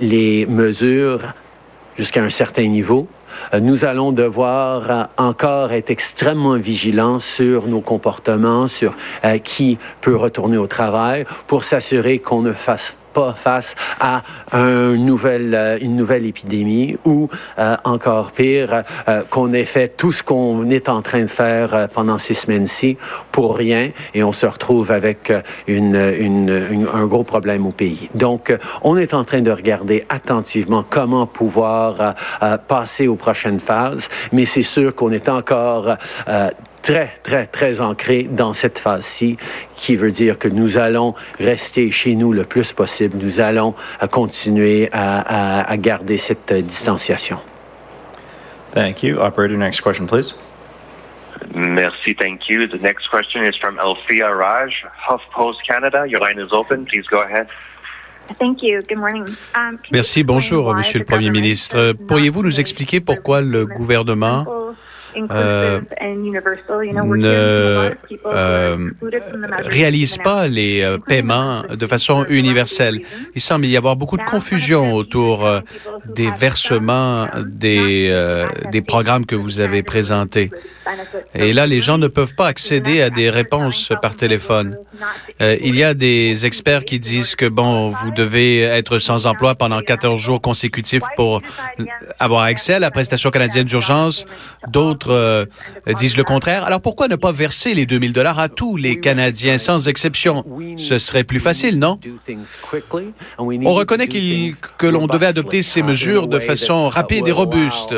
les 0.00 0.46
mesures 0.46 1.20
jusqu'à 1.96 2.22
un 2.22 2.30
certain 2.30 2.66
niveau, 2.66 3.08
nous 3.60 3.84
allons 3.84 4.12
devoir 4.12 5.08
encore 5.16 5.72
être 5.72 5.90
extrêmement 5.90 6.56
vigilants 6.56 7.20
sur 7.20 7.66
nos 7.66 7.80
comportements, 7.80 8.68
sur 8.68 8.94
qui 9.42 9.78
peut 10.00 10.16
retourner 10.16 10.56
au 10.56 10.66
travail, 10.66 11.24
pour 11.46 11.64
s'assurer 11.64 12.18
qu'on 12.18 12.42
ne 12.42 12.52
fasse 12.52 12.96
pas 13.14 13.32
face 13.32 13.74
à 14.00 14.22
euh, 14.54 14.94
une 14.94 15.06
nouvelle 15.96 16.26
épidémie 16.26 16.98
ou 17.06 17.30
euh, 17.58 17.76
encore 17.84 18.32
pire, 18.32 18.82
euh, 19.08 19.22
qu'on 19.30 19.54
ait 19.54 19.64
fait 19.64 19.96
tout 19.96 20.12
ce 20.12 20.22
qu'on 20.22 20.68
est 20.68 20.88
en 20.88 21.00
train 21.00 21.22
de 21.22 21.28
faire 21.28 21.88
pendant 21.94 22.18
ces 22.18 22.34
semaines-ci 22.34 22.98
pour 23.32 23.56
rien 23.56 23.90
et 24.12 24.22
on 24.22 24.32
se 24.32 24.44
retrouve 24.44 24.90
avec 24.90 25.32
un 25.68 27.06
gros 27.06 27.24
problème 27.24 27.66
au 27.66 27.70
pays. 27.70 28.10
Donc, 28.14 28.54
on 28.82 28.96
est 28.96 29.14
en 29.14 29.24
train 29.24 29.40
de 29.40 29.50
regarder 29.50 30.04
attentivement 30.08 30.84
comment 30.88 31.26
pouvoir 31.26 32.14
passer 32.68 33.06
aux 33.06 33.14
prochaines 33.16 33.60
phases, 33.60 34.08
mais 34.32 34.44
c'est 34.44 34.62
sûr 34.62 34.94
qu'on 34.94 35.12
est 35.12 35.28
encore 35.28 35.96
très, 36.84 37.14
très, 37.22 37.46
très 37.46 37.80
ancré 37.80 38.24
dans 38.24 38.52
cette 38.52 38.78
phase-ci, 38.78 39.38
qui 39.74 39.96
veut 39.96 40.12
dire 40.12 40.38
que 40.38 40.48
nous 40.48 40.76
allons 40.76 41.14
rester 41.40 41.90
chez 41.90 42.14
nous 42.14 42.32
le 42.32 42.44
plus 42.44 42.72
possible. 42.72 43.16
Nous 43.20 43.40
allons 43.40 43.74
continuer 44.10 44.90
à, 44.92 45.20
à, 45.20 45.70
à 45.72 45.76
garder 45.78 46.18
cette 46.18 46.52
euh, 46.52 46.60
distanciation. 46.62 47.38
Thank 48.74 49.02
you. 49.02 49.18
Operator, 49.18 49.56
next 49.56 49.80
question, 49.80 50.06
please. 50.06 50.34
Merci, 51.54 52.14
thank 52.14 52.48
you. 52.48 52.66
The 52.66 52.80
next 52.80 53.08
question 53.08 53.44
is 53.44 53.56
from 53.60 53.78
Alfia 53.78 54.28
Raj, 54.30 54.72
HuffPost 55.08 55.58
Canada. 55.66 56.04
Your 56.06 56.20
line 56.20 56.38
is 56.38 56.52
open. 56.52 56.84
Please 56.84 57.06
go 57.10 57.22
ahead. 57.22 57.46
Thank 58.38 58.62
you. 58.62 58.82
Good 58.82 58.98
morning. 58.98 59.36
Um, 59.54 59.78
Merci, 59.90 60.22
bonjour, 60.22 60.74
Monsieur 60.74 60.98
le 60.98 61.04
Premier 61.04 61.30
ministre. 61.30 61.92
Pourriez-vous 62.08 62.42
nous 62.42 62.58
expliquer 62.58 63.00
pourquoi 63.00 63.40
le 63.40 63.66
gouvernement 63.66 64.46
euh, 65.30 65.80
ne 67.16 67.94
euh, 68.26 68.90
réalisent 69.64 70.18
pas 70.18 70.48
les 70.48 70.82
euh, 70.82 70.98
paiements 70.98 71.62
de 71.70 71.86
façon 71.86 72.24
universelle. 72.28 73.00
Il 73.34 73.40
semble 73.40 73.66
y 73.66 73.76
avoir 73.76 73.96
beaucoup 73.96 74.16
de 74.16 74.24
confusion 74.24 74.94
autour 74.94 75.46
euh, 75.46 75.60
des 76.14 76.30
versements 76.30 77.26
des, 77.44 78.12
des 78.70 78.82
programmes 78.82 79.26
que 79.26 79.36
vous 79.36 79.60
avez 79.60 79.82
présentés. 79.82 80.50
Et 81.34 81.52
là, 81.52 81.66
les 81.66 81.80
gens 81.80 81.98
ne 81.98 82.08
peuvent 82.08 82.34
pas 82.34 82.46
accéder 82.46 83.00
à 83.02 83.10
des 83.10 83.30
réponses 83.30 83.90
par 84.02 84.16
téléphone. 84.16 84.76
Euh, 85.40 85.56
il 85.60 85.74
y 85.76 85.82
a 85.82 85.94
des 85.94 86.46
experts 86.46 86.84
qui 86.84 86.98
disent 87.00 87.34
que, 87.34 87.46
bon, 87.46 87.90
vous 87.90 88.10
devez 88.10 88.60
être 88.60 88.98
sans 88.98 89.26
emploi 89.26 89.54
pendant 89.54 89.80
14 89.80 90.20
jours 90.20 90.40
consécutifs 90.40 91.02
pour 91.16 91.42
avoir 92.20 92.42
accès 92.42 92.74
à 92.74 92.78
la 92.78 92.90
prestation 92.90 93.30
canadienne 93.30 93.66
d'urgence. 93.66 94.24
D'autres 94.68 95.03
euh, 95.10 95.46
disent 95.98 96.16
le 96.16 96.24
contraire. 96.24 96.64
Alors 96.64 96.80
pourquoi 96.80 97.08
ne 97.08 97.16
pas 97.16 97.32
verser 97.32 97.74
les 97.74 97.86
2000 97.86 98.12
dollars 98.12 98.38
à 98.38 98.48
tous 98.48 98.76
les 98.76 99.00
Canadiens 99.00 99.58
sans 99.58 99.88
exception? 99.88 100.44
Ce 100.76 100.98
serait 100.98 101.24
plus 101.24 101.40
facile, 101.40 101.78
non? 101.78 101.98
On 103.38 103.72
reconnaît 103.72 104.08
que 104.08 104.86
l'on 104.86 105.06
devait 105.06 105.26
adopter 105.26 105.62
ces 105.62 105.82
mesures 105.82 106.28
de 106.28 106.38
façon 106.38 106.88
rapide 106.88 107.28
et 107.28 107.32
robuste, 107.32 107.94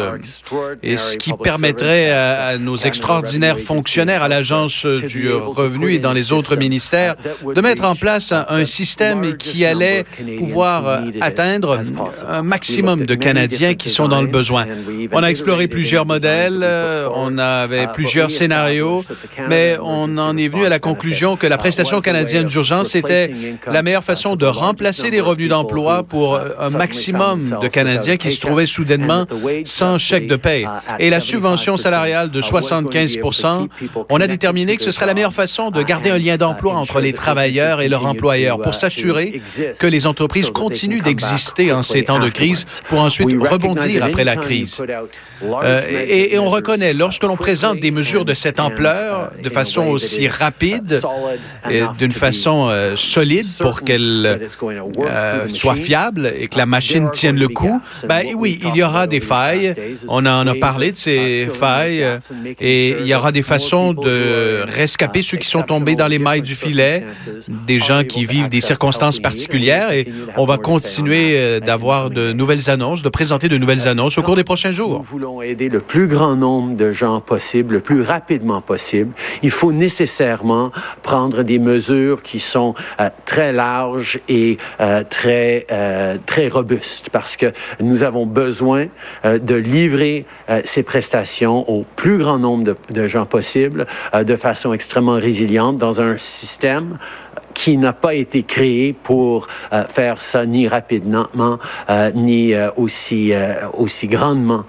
et 0.83 0.97
ce 0.97 1.17
qui 1.17 1.33
permettrait 1.33 2.11
à, 2.11 2.59
nos 2.59 2.77
extraordinaires 2.77 3.59
fonctionnaires 3.59 4.23
à 4.23 4.29
l'Agence 4.29 4.87
du 4.87 5.31
revenu 5.31 5.93
et 5.93 5.99
dans 5.99 6.13
les 6.13 6.33
autres 6.33 6.57
ministères 6.57 7.17
de 7.45 7.61
mettre 7.61 7.85
en 7.85 7.95
place 7.95 8.33
un, 8.33 8.47
un 8.49 8.67
système 8.67 9.37
qui 9.37 9.65
allait 9.65 10.05
pouvoir 10.39 11.05
atteindre 11.21 11.81
un 12.29 12.43
maximum 12.43 13.07
de 13.07 13.15
Canadiens 13.15 13.75
qui 13.75 13.91
sont 13.91 14.09
dans 14.09 14.21
le 14.21 14.29
besoin. 14.29 14.67
On 15.13 15.23
a 15.23 15.29
exploré 15.29 15.69
plusieurs 15.69 16.07
modèles, 16.07 16.63
on 17.15 17.39
avait 17.39 17.87
plusieurs 17.89 18.31
scénarios, 18.31 19.05
mais 19.49 19.77
on 19.83 20.19
en 20.19 20.37
est 20.37 20.49
venu 20.49 20.65
à 20.65 20.69
la 20.69 20.79
conclusion 20.79 21.37
que 21.37 21.47
la 21.47 21.59
prestation 21.59 22.01
canadienne 22.01 22.47
d'urgence 22.47 22.95
était 22.95 23.31
la 23.67 23.83
meilleure 23.83 24.05
façon 24.05 24.37
de 24.37 24.47
remplacer 24.47 25.11
les 25.11 25.21
revenus 25.21 25.49
d'emploi 25.49 26.03
pour 26.03 26.41
un 26.59 26.71
maximum 26.71 27.59
de 27.61 27.69
Canadiens 27.69 28.17
qui 28.17 28.33
se 28.33 28.41
trouvaient 28.41 28.67
soudainement 28.67 29.27
sans 29.65 29.99
chèque 29.99 30.27
de 30.27 30.37
paie. 30.37 30.65
Et 30.99 31.11
la 31.11 31.21
subvention 31.21 31.77
salariale 31.77 32.31
de 32.31 32.41
75% 32.41 33.69
on 34.09 34.21
a 34.21 34.27
déterminé 34.27 34.77
que 34.77 34.83
ce 34.83 34.91
serait 34.91 35.07
la 35.07 35.15
meilleure 35.15 35.33
façon 35.33 35.71
de 35.71 35.83
garder 35.83 36.11
un 36.11 36.19
lien 36.19 36.37
d'emploi 36.37 36.75
entre 36.75 37.01
les 37.01 37.13
travailleurs 37.13 37.81
et 37.81 37.89
leur 37.89 38.07
employeur 38.07 38.61
pour 38.61 38.75
s'assurer 38.75 39.41
que 39.79 39.87
les 39.87 40.07
entreprises 40.07 40.51
continuent 40.51 41.03
d'exister 41.03 41.73
en 41.73 41.83
ces 41.83 42.05
temps 42.05 42.19
de 42.19 42.29
crise 42.29 42.65
pour 42.89 43.01
ensuite 43.01 43.29
rebondir 43.41 44.05
après 44.05 44.25
la 44.25 44.37
crise. 44.37 44.81
Euh, 45.43 45.83
et, 45.89 46.35
et, 46.35 46.39
on 46.39 46.49
reconnaît, 46.49 46.86
lorsque 46.93 47.23
l'on 47.23 47.37
présente 47.37 47.81
des 47.81 47.91
mesures 47.91 48.25
de 48.25 48.35
cette 48.35 48.61
ampleur, 48.61 49.33
de 49.43 49.49
façon 49.49 49.87
aussi 49.87 50.29
rapide, 50.29 51.01
d'une 51.99 52.13
façon 52.13 52.69
euh, 52.69 52.97
solide 52.97 53.47
pour 53.59 53.83
qu'elles 53.83 54.49
euh, 54.99 55.49
soient 55.49 55.77
fiables 55.77 56.33
et 56.39 56.49
que 56.49 56.59
la 56.59 56.67
machine 56.67 57.11
tienne 57.13 57.39
le 57.39 57.49
coup, 57.49 57.81
ben 58.09 58.25
oui, 58.35 58.61
il 58.65 58.77
y 58.77 58.83
aura 58.83 59.07
des 59.07 59.21
failles. 59.21 59.75
On 60.09 60.27
en 60.27 60.47
a 60.47 60.55
parlé 60.55 60.93
de 60.93 60.97
ces 60.97 61.49
failles 61.51 62.05
et 62.61 62.97
il 63.01 63.07
y 63.07 63.15
aura 63.15 63.33
des 63.33 63.43
façons 63.43 63.93
de 63.93 64.65
rescaper 64.67 65.23
ceux 65.23 65.39
qui 65.39 65.49
sont 65.49 65.63
tombés 65.63 65.95
dans 65.95 66.09
les 66.09 66.19
mailles 66.19 66.43
du 66.43 66.55
filet, 66.55 67.05
des 67.67 67.79
gens 67.79 68.05
qui 68.05 68.27
vivent 68.27 68.49
des 68.49 68.61
circonstances 68.61 69.21
particulières 69.21 69.91
et 69.91 70.09
on 70.37 70.45
va 70.45 70.59
continuer 70.59 71.61
d'avoir 71.61 72.11
de 72.11 72.33
nouvelles 72.33 72.71
annonces, 72.71 73.03
de 73.03 73.09
présenter 73.09 73.49
de 73.49 73.59
nouvelles 73.59 73.89
annonces 73.89 74.19
au 74.19 74.23
cours 74.23 74.37
des 74.37 74.45
prochains 74.45 74.73
jours 74.73 75.05
aider 75.43 75.69
le 75.69 75.81
plus 75.81 76.07
grand 76.07 76.37
nombre 76.37 76.66
de 76.75 76.91
gens 76.91 77.21
possible, 77.21 77.75
le 77.75 77.81
plus 77.81 78.03
rapidement 78.03 78.61
possible, 78.61 79.13
il 79.43 79.51
faut 79.51 79.73
nécessairement 79.73 80.73
prendre 81.03 81.43
des 81.43 81.59
mesures 81.59 82.23
qui 82.23 82.41
sont 82.41 82.75
euh, 83.01 83.09
très 83.25 83.53
larges 83.53 84.21
et 84.29 84.59
euh, 84.81 85.05
très, 85.09 85.67
euh, 85.71 86.17
très 86.27 86.49
robustes 86.49 87.11
parce 87.11 87.37
que 87.37 87.53
nous 87.81 88.03
avons 88.03 88.27
besoin 88.27 88.87
de 89.25 89.55
livrer 89.55 90.25
ces 90.65 90.83
prestations 90.83 91.69
au 91.71 91.85
plus 91.97 92.19
grand 92.19 92.39
nombre 92.39 92.65
de, 92.65 92.77
de 92.91 93.07
gens 93.07 93.27
possible 93.27 93.87
de 94.15 94.37
façon 94.37 94.73
extrêmement 94.73 95.15
résiliente 95.15 95.77
dans 95.77 96.01
un 96.01 96.19
système 96.19 96.99
qui 97.57 97.79
n'a 97.79 97.95
pas 97.95 98.15
été 98.15 98.43
créé 98.43 98.93
pour 98.93 99.49
euh, 99.73 99.85
faire 99.85 100.21
ça 100.21 100.45
ni 100.45 100.69
rapidement, 100.69 101.27
euh, 101.89 102.11
ni 102.15 102.53
euh, 102.53 102.69
aussi, 102.77 103.33
aussi 103.73 104.07
grandement 104.07 104.65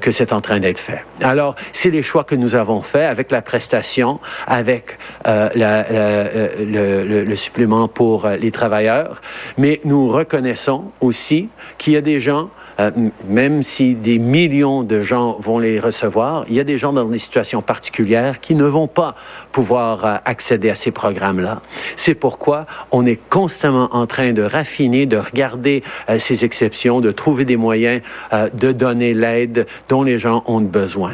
que 0.00 0.10
c'est 0.10 0.32
en 0.32 0.40
train 0.40 0.60
d'être 0.60 0.78
fait. 0.78 1.04
Alors, 1.20 1.56
c'est 1.72 1.90
les 1.90 2.02
choix 2.02 2.24
que 2.24 2.34
nous 2.34 2.54
avons 2.54 2.80
faits 2.82 3.08
avec 3.08 3.30
la 3.30 3.42
prestation, 3.42 4.20
avec 4.46 4.98
la, 5.24 5.50
le, 5.54 7.04
le, 7.04 7.24
le, 7.24 7.36
supplément 7.36 7.88
pour 7.88 8.28
les 8.28 8.50
travailleurs, 8.50 9.20
mais 9.56 9.80
nous 9.84 10.08
reconnaissons 10.08 10.92
aussi 11.00 11.48
qu'il 11.76 11.92
y 11.92 11.96
a 11.96 12.00
des 12.00 12.20
gens 12.20 12.50
euh, 12.80 12.90
même 13.26 13.62
si 13.62 13.94
des 13.94 14.18
millions 14.18 14.82
de 14.82 15.02
gens 15.02 15.38
vont 15.40 15.58
les 15.58 15.80
recevoir, 15.80 16.44
il 16.48 16.54
y 16.54 16.60
a 16.60 16.64
des 16.64 16.78
gens 16.78 16.92
dans 16.92 17.04
des 17.04 17.18
situations 17.18 17.62
particulières 17.62 18.40
qui 18.40 18.54
ne 18.54 18.64
vont 18.64 18.86
pas 18.86 19.14
pouvoir 19.52 20.04
euh, 20.04 20.16
accéder 20.24 20.70
à 20.70 20.74
ces 20.74 20.90
programmes-là. 20.90 21.60
C'est 21.96 22.14
pourquoi 22.14 22.66
on 22.92 23.04
est 23.04 23.20
constamment 23.28 23.88
en 23.92 24.06
train 24.06 24.32
de 24.32 24.42
raffiner, 24.42 25.06
de 25.06 25.16
regarder 25.16 25.82
euh, 26.08 26.18
ces 26.18 26.44
exceptions, 26.44 27.00
de 27.00 27.10
trouver 27.10 27.44
des 27.44 27.56
moyens 27.56 28.02
de 28.54 28.72
donner 28.72 29.14
l'aide 29.14 29.66
dont 29.88 30.02
les 30.02 30.18
gens 30.18 30.42
ont 30.46 30.60
besoin. 30.60 31.12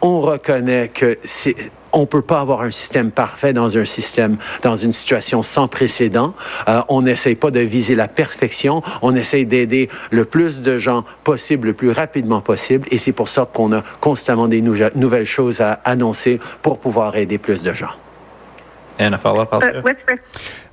On 0.00 0.20
reconnaît 0.20 0.90
que 0.92 1.18
c'est 1.24 1.56
on 1.92 2.06
peut 2.06 2.22
pas 2.22 2.40
avoir 2.40 2.62
un 2.62 2.70
système 2.70 3.10
parfait 3.10 3.52
dans 3.52 3.76
un 3.76 3.84
système, 3.84 4.36
dans 4.62 4.76
une 4.76 4.92
situation 4.92 5.42
sans 5.42 5.68
précédent. 5.68 6.34
Euh, 6.68 6.82
on 6.88 7.02
n'essaye 7.02 7.34
pas 7.34 7.50
de 7.50 7.60
viser 7.60 7.94
la 7.94 8.08
perfection. 8.08 8.82
On 9.02 9.14
essaye 9.14 9.46
d'aider 9.46 9.88
le 10.10 10.24
plus 10.24 10.60
de 10.60 10.78
gens 10.78 11.04
possible, 11.24 11.68
le 11.68 11.74
plus 11.74 11.90
rapidement 11.90 12.40
possible. 12.40 12.86
Et 12.90 12.98
c'est 12.98 13.12
pour 13.12 13.28
ça 13.28 13.48
qu'on 13.52 13.72
a 13.72 13.82
constamment 14.00 14.48
des 14.48 14.60
nouvelles 14.60 15.26
choses 15.26 15.60
à 15.60 15.80
annoncer 15.84 16.40
pour 16.62 16.78
pouvoir 16.78 17.16
aider 17.16 17.38
plus 17.38 17.62
de 17.62 17.72
gens. 17.72 17.90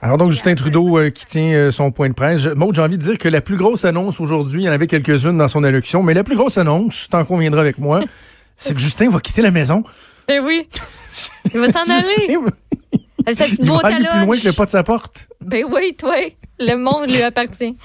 Alors 0.02 0.18
donc, 0.18 0.32
Justin 0.32 0.56
Trudeau 0.56 0.98
euh, 0.98 1.10
qui 1.10 1.26
tient 1.26 1.54
euh, 1.54 1.72
son 1.72 1.92
point 1.92 2.10
de 2.10 2.14
presse. 2.14 2.46
Maud, 2.46 2.76
j'ai 2.76 2.82
envie 2.82 2.98
de 2.98 3.02
dire 3.02 3.18
que 3.18 3.30
la 3.30 3.40
plus 3.40 3.56
grosse 3.56 3.86
annonce 3.86 4.20
aujourd'hui, 4.20 4.64
il 4.64 4.66
y 4.66 4.70
en 4.70 4.74
avait 4.74 4.88
quelques-unes 4.88 5.38
dans 5.38 5.48
son 5.48 5.64
allocution, 5.64 6.04
mais 6.04 6.14
la 6.14 6.26
plus 6.26 6.36
grosse 6.36 6.58
annonce, 6.58 7.08
tant 7.10 7.24
qu'on 7.24 7.38
viendra 7.38 7.62
avec 7.62 7.78
moi, 7.78 8.02
c'est 8.58 8.74
que 8.74 8.82
Justin 8.82 9.10
va 9.10 9.22
quitter 9.22 9.42
la 9.42 9.52
maison. 9.52 9.84
Eh 10.30 10.40
oui. 10.40 10.68
Il 11.54 11.60
va 11.60 11.72
s'en 11.72 11.84
aller. 11.90 12.28
Il 12.30 12.38
va 12.38 13.80
aller 13.84 14.08
plus 14.08 14.26
loin 14.26 14.38
que 14.38 14.48
le 14.48 14.54
pas 14.54 14.66
de 14.66 14.70
sa 14.70 14.84
porte. 14.84 15.28
Ben 15.42 15.64
oui, 15.70 15.96
toi. 15.98 16.16
Le 16.60 16.76
monde 16.76 17.10
lui 17.10 17.22
appartient. 17.22 17.78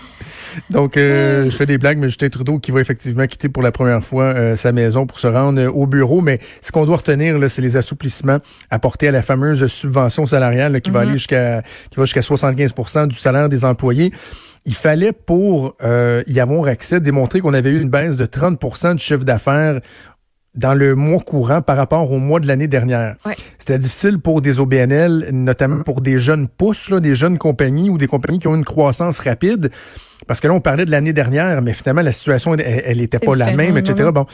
Donc, 0.71 0.97
euh, 0.97 1.51
je 1.51 1.57
fais 1.57 1.67
des 1.67 1.79
blagues, 1.79 1.99
mais 1.99 2.09
Justin 2.09 2.29
Trudeau 2.31 2.59
qui 2.59 2.71
va 2.71 2.81
effectivement 2.81 3.27
quitter 3.27 3.49
pour 3.49 3.63
la 3.63 3.71
première 3.71 4.03
fois 4.03 4.25
euh, 4.25 4.57
sa 4.57 4.73
maison 4.73 5.07
pour 5.07 5.19
se 5.19 5.27
rendre 5.27 5.61
euh, 5.61 5.71
au 5.71 5.87
bureau. 5.87 6.21
Mais 6.21 6.41
ce 6.61 6.73
qu'on 6.73 6.87
doit 6.87 6.97
retenir, 6.97 7.39
là, 7.39 7.49
c'est 7.49 7.63
les 7.63 7.77
assouplissements 7.77 8.39
apportés 8.71 9.09
à 9.09 9.11
la 9.11 9.23
fameuse 9.23 9.67
subvention 9.67 10.27
salariale 10.27 10.81
qui 10.81 10.91
va 10.91 11.01
mm-hmm. 11.01 11.03
aller 11.03 11.13
jusqu'à 11.13 11.63
qui 11.91 11.97
va 11.97 12.05
jusqu'à 12.05 12.21
75% 12.21 13.09
du 13.09 13.17
salaire 13.17 13.49
des 13.49 13.65
employés. 13.65 14.13
Il 14.65 14.75
fallait 14.75 15.13
pour 15.13 15.75
euh, 15.83 16.23
y 16.29 16.39
avoir 16.39 16.67
accès 16.69 17.01
démontrer 17.01 17.41
qu'on 17.41 17.53
avait 17.53 17.71
eu 17.71 17.81
une 17.81 17.91
baisse 17.91 18.17
de 18.17 18.27
30% 18.27 18.95
du 18.95 19.03
chiffre 19.03 19.25
d'affaires 19.25 19.81
dans 20.55 20.75
le 20.75 20.95
mois 20.95 21.21
courant 21.21 21.63
par 21.63 21.77
rapport 21.77 22.11
au 22.11 22.19
mois 22.19 22.41
de 22.41 22.47
l'année 22.47 22.69
dernière. 22.69 23.17
Ouais. 23.25 23.35
C'était 23.59 23.79
difficile 23.79 24.19
pour 24.19 24.43
des 24.43 24.61
OBNL, 24.61 25.31
notamment 25.33 25.83
pour 25.83 26.01
des 26.01 26.19
jeunes 26.19 26.49
pousses, 26.49 26.91
là, 26.91 27.01
des 27.01 27.15
jeunes 27.15 27.39
compagnies 27.39 27.89
ou 27.89 27.97
des 27.97 28.07
compagnies 28.07 28.39
qui 28.39 28.49
ont 28.49 28.55
une 28.55 28.65
croissance 28.65 29.19
rapide. 29.21 29.71
Parce 30.27 30.41
que 30.41 30.49
là, 30.49 30.55
on 30.55 30.61
parlait 30.61 30.85
de 30.85 30.91
l'année 30.91 31.13
dernière, 31.13 31.63
mais 31.63 31.73
finalement, 31.73 32.03
la 32.03 32.13
situation, 32.13 32.55
elle 32.55 32.99
n'était 32.99 33.19
pas 33.19 33.35
la 33.35 33.53
même, 33.53 33.77
etc. 33.77 34.11
Bon. 34.13 34.27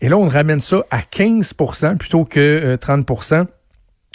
Et 0.00 0.08
là, 0.08 0.18
on 0.18 0.28
ramène 0.28 0.60
ça 0.60 0.84
à 0.90 1.00
15% 1.00 1.96
plutôt 1.98 2.24
que 2.24 2.76
30 2.76 3.00
euh, 3.10 3.44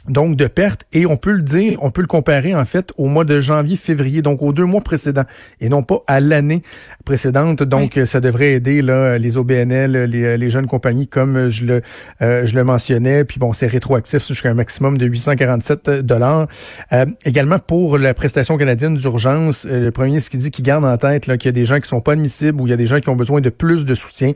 donc 0.08 0.36
de 0.36 0.48
perte 0.48 0.86
et 0.94 1.06
on 1.06 1.18
peut 1.18 1.32
le 1.32 1.42
dire, 1.42 1.78
on 1.82 1.92
peut 1.92 2.02
le 2.02 2.08
comparer 2.08 2.56
en 2.56 2.66
fait 2.66 2.92
au 2.98 3.08
mois 3.08 3.26
de 3.26 3.42
janvier, 3.42 3.78
février, 3.78 4.22
donc 4.22 4.42
aux 4.42 4.54
deux 4.54 4.66
mois 4.66 4.82
précédents 4.82 5.26
et 5.62 5.70
non 5.70 5.84
pas 5.84 6.04
à 6.08 6.20
l'année 6.20 6.62
précédente. 7.06 7.64
Donc 7.64 8.00
ça 8.06 8.20
devrait 8.20 8.54
aider 8.54 8.82
là 8.82 9.18
les 9.18 9.38
OBNL, 9.38 10.04
les, 10.06 10.38
les 10.38 10.50
jeunes 10.50 10.68
compagnies 10.68 11.08
comme 11.08 11.50
je 11.50 11.66
le 11.66 11.82
euh, 12.22 12.46
je 12.46 12.56
le 12.56 12.64
mentionnais. 12.64 13.24
Puis 13.24 13.40
bon, 13.40 13.54
c'est 13.54 13.68
rétroactif 13.68 14.28
jusqu'à 14.28 14.50
un 14.50 14.54
maximum 14.54 14.98
de 14.98 15.06
847 15.06 15.90
dollars. 16.02 16.48
Euh, 16.94 17.06
également 17.24 17.60
pour 17.60 17.98
la 17.98 18.14
prestation 18.14 18.58
canadienne 18.58 18.96
d'urgence, 18.96 19.66
euh, 19.70 19.86
le 19.86 19.92
premier 19.92 20.20
ce 20.20 20.30
qui 20.30 20.38
dit 20.38 20.52
qu'il 20.52 20.66
garde 20.66 20.86
en 20.86 20.98
tête 20.98 21.28
là 21.28 21.38
qu'il 21.38 21.48
y 21.48 21.50
a 21.50 21.54
des 21.54 21.66
gens 21.66 21.80
qui 21.80 21.88
sont 21.88 22.02
pas 22.02 22.14
admissibles 22.14 22.62
ou 22.62 22.68
il 22.68 22.70
y 22.70 22.74
a 22.74 22.78
des 22.78 22.88
gens 22.88 23.00
qui 23.00 23.10
ont 23.10 23.16
besoin 23.16 23.42
de 23.42 23.50
plus 23.50 23.86
de 23.86 23.96
soutien. 23.96 24.32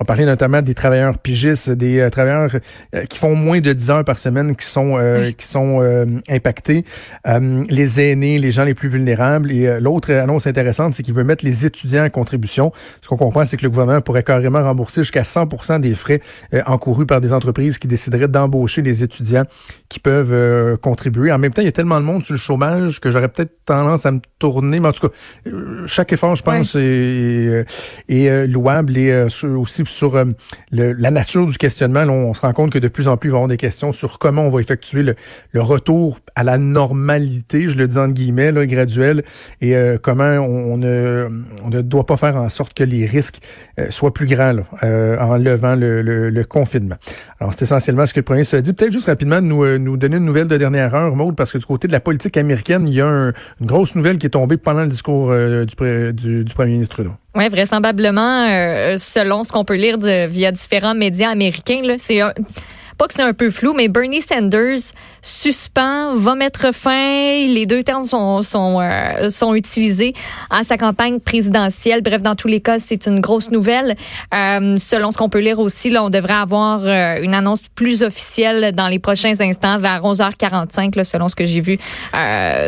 On 0.00 0.04
parlait 0.04 0.26
notamment 0.26 0.60
des 0.60 0.74
travailleurs 0.74 1.18
pigistes, 1.18 1.70
des 1.70 2.08
travailleurs 2.10 2.50
qui 3.08 3.16
font 3.16 3.36
moins 3.36 3.60
de 3.60 3.72
10 3.72 3.90
heures 3.90 4.04
par 4.04 4.18
semaine 4.18 4.56
qui 4.56 4.66
sont 4.66 4.96
euh, 5.14 5.32
qui 5.32 5.46
sont 5.46 5.80
euh, 5.80 6.04
impactés, 6.28 6.84
euh, 7.26 7.64
les 7.68 8.00
aînés, 8.00 8.38
les 8.38 8.52
gens 8.52 8.64
les 8.64 8.74
plus 8.74 8.88
vulnérables. 8.88 9.52
Et 9.52 9.80
l'autre 9.80 10.12
annonce 10.12 10.46
intéressante, 10.46 10.94
c'est 10.94 11.02
qu'il 11.02 11.14
veut 11.14 11.24
mettre 11.24 11.44
les 11.44 11.66
étudiants 11.66 12.04
en 12.04 12.10
contribution. 12.10 12.72
Ce 13.00 13.08
qu'on 13.08 13.16
comprend, 13.16 13.44
c'est 13.44 13.56
que 13.56 13.62
le 13.62 13.70
gouvernement 13.70 14.00
pourrait 14.00 14.22
carrément 14.22 14.62
rembourser 14.62 15.02
jusqu'à 15.02 15.22
100% 15.22 15.80
des 15.80 15.94
frais 15.94 16.20
encourus 16.66 17.06
par 17.06 17.20
des 17.20 17.32
entreprises 17.32 17.78
qui 17.78 17.88
décideraient 17.88 18.28
d'embaucher 18.28 18.82
des 18.82 19.02
étudiants 19.02 19.44
qui 19.88 20.00
peuvent 20.00 20.76
contribuer. 20.78 21.32
En 21.32 21.38
même 21.38 21.52
temps, 21.52 21.62
il 21.62 21.66
y 21.66 21.68
a 21.68 21.72
tellement 21.72 22.00
de 22.00 22.04
monde 22.04 22.22
sur 22.22 22.34
le 22.34 22.38
chômage 22.38 23.00
que 23.00 23.10
j'aurais 23.10 23.28
peut-être 23.28 23.64
tendance 23.64 24.06
à 24.06 24.12
me 24.12 24.20
tourner. 24.38 24.80
Mais 24.80 24.88
en 24.88 24.92
tout 24.92 25.08
cas, 25.08 25.14
chaque 25.86 26.12
effort, 26.12 26.34
je 26.34 26.42
pense, 26.42 26.76
est, 26.76 27.64
est, 28.08 28.46
louable 28.46 28.96
et 28.96 29.26
aussi 29.42 29.82
sur 29.86 30.24
la 30.72 31.10
nature 31.10 31.46
du 31.46 31.56
questionnement. 31.56 32.02
on 32.02 32.34
se 32.34 32.40
rend 32.40 32.52
compte 32.52 32.70
que 32.70 32.78
de 32.78 32.88
plus 32.88 33.08
en 33.08 33.16
plus, 33.16 33.28
il 33.28 33.32
va 33.32 33.36
y 33.36 33.38
avoir 33.38 33.48
des 33.48 33.56
questions 33.56 33.92
sur 33.92 34.18
comment 34.18 34.46
on 34.46 34.50
va 34.50 34.60
effectuer 34.60 35.03
le, 35.04 35.60
retour 35.60 36.18
à 36.34 36.44
la 36.44 36.58
normalité, 36.58 37.68
je 37.68 37.76
le 37.76 37.86
dis 37.86 37.98
en 37.98 38.08
guillemets, 38.08 38.52
là, 38.52 38.66
graduel, 38.66 39.22
et 39.60 39.76
euh, 39.76 39.98
comment 40.00 40.24
on, 40.24 40.76
ne, 40.76 41.28
doit 41.82 42.06
pas 42.06 42.16
faire 42.16 42.36
en 42.36 42.48
sorte 42.48 42.74
que 42.74 42.84
les 42.84 43.06
risques 43.06 43.38
euh, 43.78 43.90
soient 43.90 44.12
plus 44.12 44.26
grands 44.26 44.56
euh, 44.82 45.18
en 45.18 45.36
levant 45.36 45.76
le, 45.76 46.44
confinement. 46.48 46.96
Alors, 47.40 47.52
c'est 47.52 47.62
essentiellement 47.62 48.04
ce 48.06 48.12
que 48.12 48.20
le 48.20 48.24
premier 48.24 48.44
se 48.44 48.56
dit. 48.56 48.72
Peut-être 48.72 48.92
juste 48.92 49.06
rapidement 49.06 49.40
nous, 49.40 49.78
nous 49.78 49.96
donner 49.96 50.16
une 50.16 50.24
nouvelle 50.24 50.48
de 50.48 50.56
dernière 50.56 50.94
heure, 50.94 51.16
Maude, 51.16 51.36
parce 51.36 51.52
que 51.52 51.58
du 51.58 51.64
côté 51.64 51.88
de 51.88 51.92
la 51.92 52.00
politique 52.00 52.36
américaine, 52.36 52.86
il 52.86 52.94
y 52.94 53.00
a 53.00 53.06
une 53.06 53.32
grosse 53.62 53.94
nouvelle 53.94 54.18
qui 54.18 54.26
est 54.26 54.30
tombée 54.30 54.56
pendant 54.56 54.82
le 54.82 54.88
discours 54.88 55.32
du, 55.32 56.44
premier 56.54 56.72
ministre 56.72 56.96
Trudeau. 56.96 57.12
Oui, 57.34 57.48
vraisemblablement, 57.48 58.46
selon 58.98 59.44
ce 59.44 59.52
qu'on 59.52 59.64
peut 59.64 59.76
lire 59.76 59.96
via 59.98 60.52
différents 60.52 60.94
médias 60.94 61.30
américains, 61.30 61.82
c'est 61.98 62.20
un 62.20 62.32
pas 62.96 63.08
que 63.08 63.14
c'est 63.14 63.22
un 63.22 63.32
peu 63.32 63.50
flou, 63.50 63.74
mais 63.74 63.88
Bernie 63.88 64.20
Sanders 64.20 64.92
suspend, 65.22 66.14
va 66.14 66.34
mettre 66.34 66.72
fin. 66.74 67.46
Les 67.46 67.66
deux 67.66 67.82
termes 67.82 68.04
sont, 68.04 68.42
sont, 68.42 68.80
euh, 68.80 69.30
sont 69.30 69.54
utilisés 69.54 70.14
à 70.50 70.64
sa 70.64 70.76
campagne 70.76 71.20
présidentielle. 71.20 72.02
Bref, 72.02 72.22
dans 72.22 72.34
tous 72.34 72.48
les 72.48 72.60
cas, 72.60 72.78
c'est 72.78 73.06
une 73.06 73.20
grosse 73.20 73.50
nouvelle. 73.50 73.96
Euh, 74.34 74.76
selon 74.76 75.12
ce 75.12 75.18
qu'on 75.18 75.28
peut 75.28 75.40
lire 75.40 75.58
aussi, 75.58 75.90
là, 75.90 76.04
on 76.04 76.10
devrait 76.10 76.34
avoir 76.34 76.82
euh, 76.84 77.22
une 77.22 77.34
annonce 77.34 77.62
plus 77.74 78.02
officielle 78.02 78.72
dans 78.74 78.88
les 78.88 78.98
prochains 78.98 79.40
instants, 79.40 79.78
vers 79.78 80.02
11h45, 80.02 80.96
là, 80.96 81.04
selon 81.04 81.28
ce 81.28 81.34
que 81.34 81.46
j'ai 81.46 81.60
vu 81.60 81.78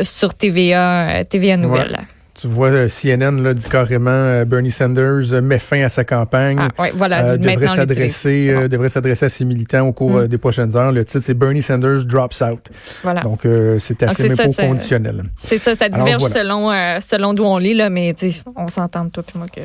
sur 0.02 0.34
TVA, 0.34 1.24
TVA 1.24 1.56
Nouvelles. 1.56 2.06
Tu 2.40 2.48
vois, 2.48 2.68
euh, 2.68 2.88
CNN 2.88 3.42
là, 3.42 3.54
dit 3.54 3.68
carrément 3.68 4.10
euh, 4.10 4.44
Bernie 4.44 4.70
Sanders 4.70 5.32
euh, 5.32 5.40
met 5.40 5.58
fin 5.58 5.82
à 5.82 5.88
sa 5.88 6.04
campagne. 6.04 6.58
Ah, 6.60 6.82
ouais, 6.82 6.92
voilà, 6.94 7.38
devrait 7.38 7.66
s'adresser 7.66 8.68
devrait 8.68 8.90
s'adresser 8.90 9.26
à 9.26 9.28
ses 9.30 9.44
militants 9.46 9.86
au 9.86 9.92
cours 9.92 10.18
mm. 10.18 10.28
des 10.28 10.36
prochaines 10.36 10.76
heures. 10.76 10.92
Le 10.92 11.04
titre 11.04 11.24
c'est 11.24 11.34
Bernie 11.34 11.62
Sanders 11.62 12.04
drops 12.04 12.42
out. 12.42 12.68
Voilà. 13.02 13.22
Donc 13.22 13.46
c'est 13.78 14.02
ah, 14.02 14.10
assez 14.10 14.28
même 14.28 14.54
conditionnel. 14.54 15.24
C'est 15.42 15.58
ça, 15.58 15.74
ça 15.74 15.88
diverge 15.88 16.22
selon 16.24 16.70
selon 17.00 17.32
d'où 17.32 17.44
on 17.44 17.58
lit 17.58 17.74
là, 17.74 17.88
mais 17.88 18.14
on 18.54 18.68
s'entend 18.68 19.08
toi 19.08 19.22
puis 19.22 19.38
moi 19.38 19.48
que 19.48 19.62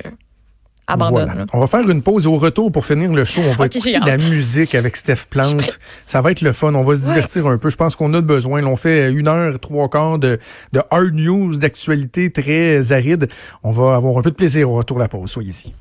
on 1.54 1.60
va 1.60 1.68
faire 1.68 1.90
une 1.90 2.02
pause 2.02 2.28
au 2.28 2.36
retour 2.38 2.72
pour 2.72 2.86
finir 2.86 3.12
le 3.12 3.26
show. 3.26 3.42
On 3.50 3.54
va 3.54 3.66
écouter 3.68 4.00
de 4.00 4.06
la 4.06 4.18
musique 4.18 4.76
avec 4.76 4.96
Steph 4.96 5.28
Plante. 5.30 5.80
Ça 6.06 6.22
va 6.22 6.32
être 6.32 6.42
le 6.42 6.54
fun. 6.54 6.74
On 6.74 6.84
va 6.84 6.96
se 6.96 7.02
divertir 7.02 7.48
un 7.48 7.58
peu. 7.58 7.70
Je 7.70 7.78
pense 7.78 7.96
qu'on 7.96 8.14
a 8.14 8.22
besoin. 8.22 8.64
on 8.66 8.76
fait 8.76 9.12
une 9.12 9.28
heure, 9.28 9.60
trois 9.60 9.90
quarts 9.90 10.20
de, 10.20 10.40
de 10.74 10.82
hard 10.90 11.14
news, 11.14 11.56
d'actualité 11.56 12.32
très 12.32 12.92
aride. 12.92 13.28
On 13.64 13.72
va 13.72 13.96
avoir 13.96 14.18
un 14.18 14.22
peu 14.22 14.32
de 14.32 14.36
plaisir 14.36 14.70
au 14.70 14.76
retour 14.76 14.98
de 14.98 15.02
la 15.02 15.08
pause. 15.08 15.32
Soyez-y. 15.32 15.74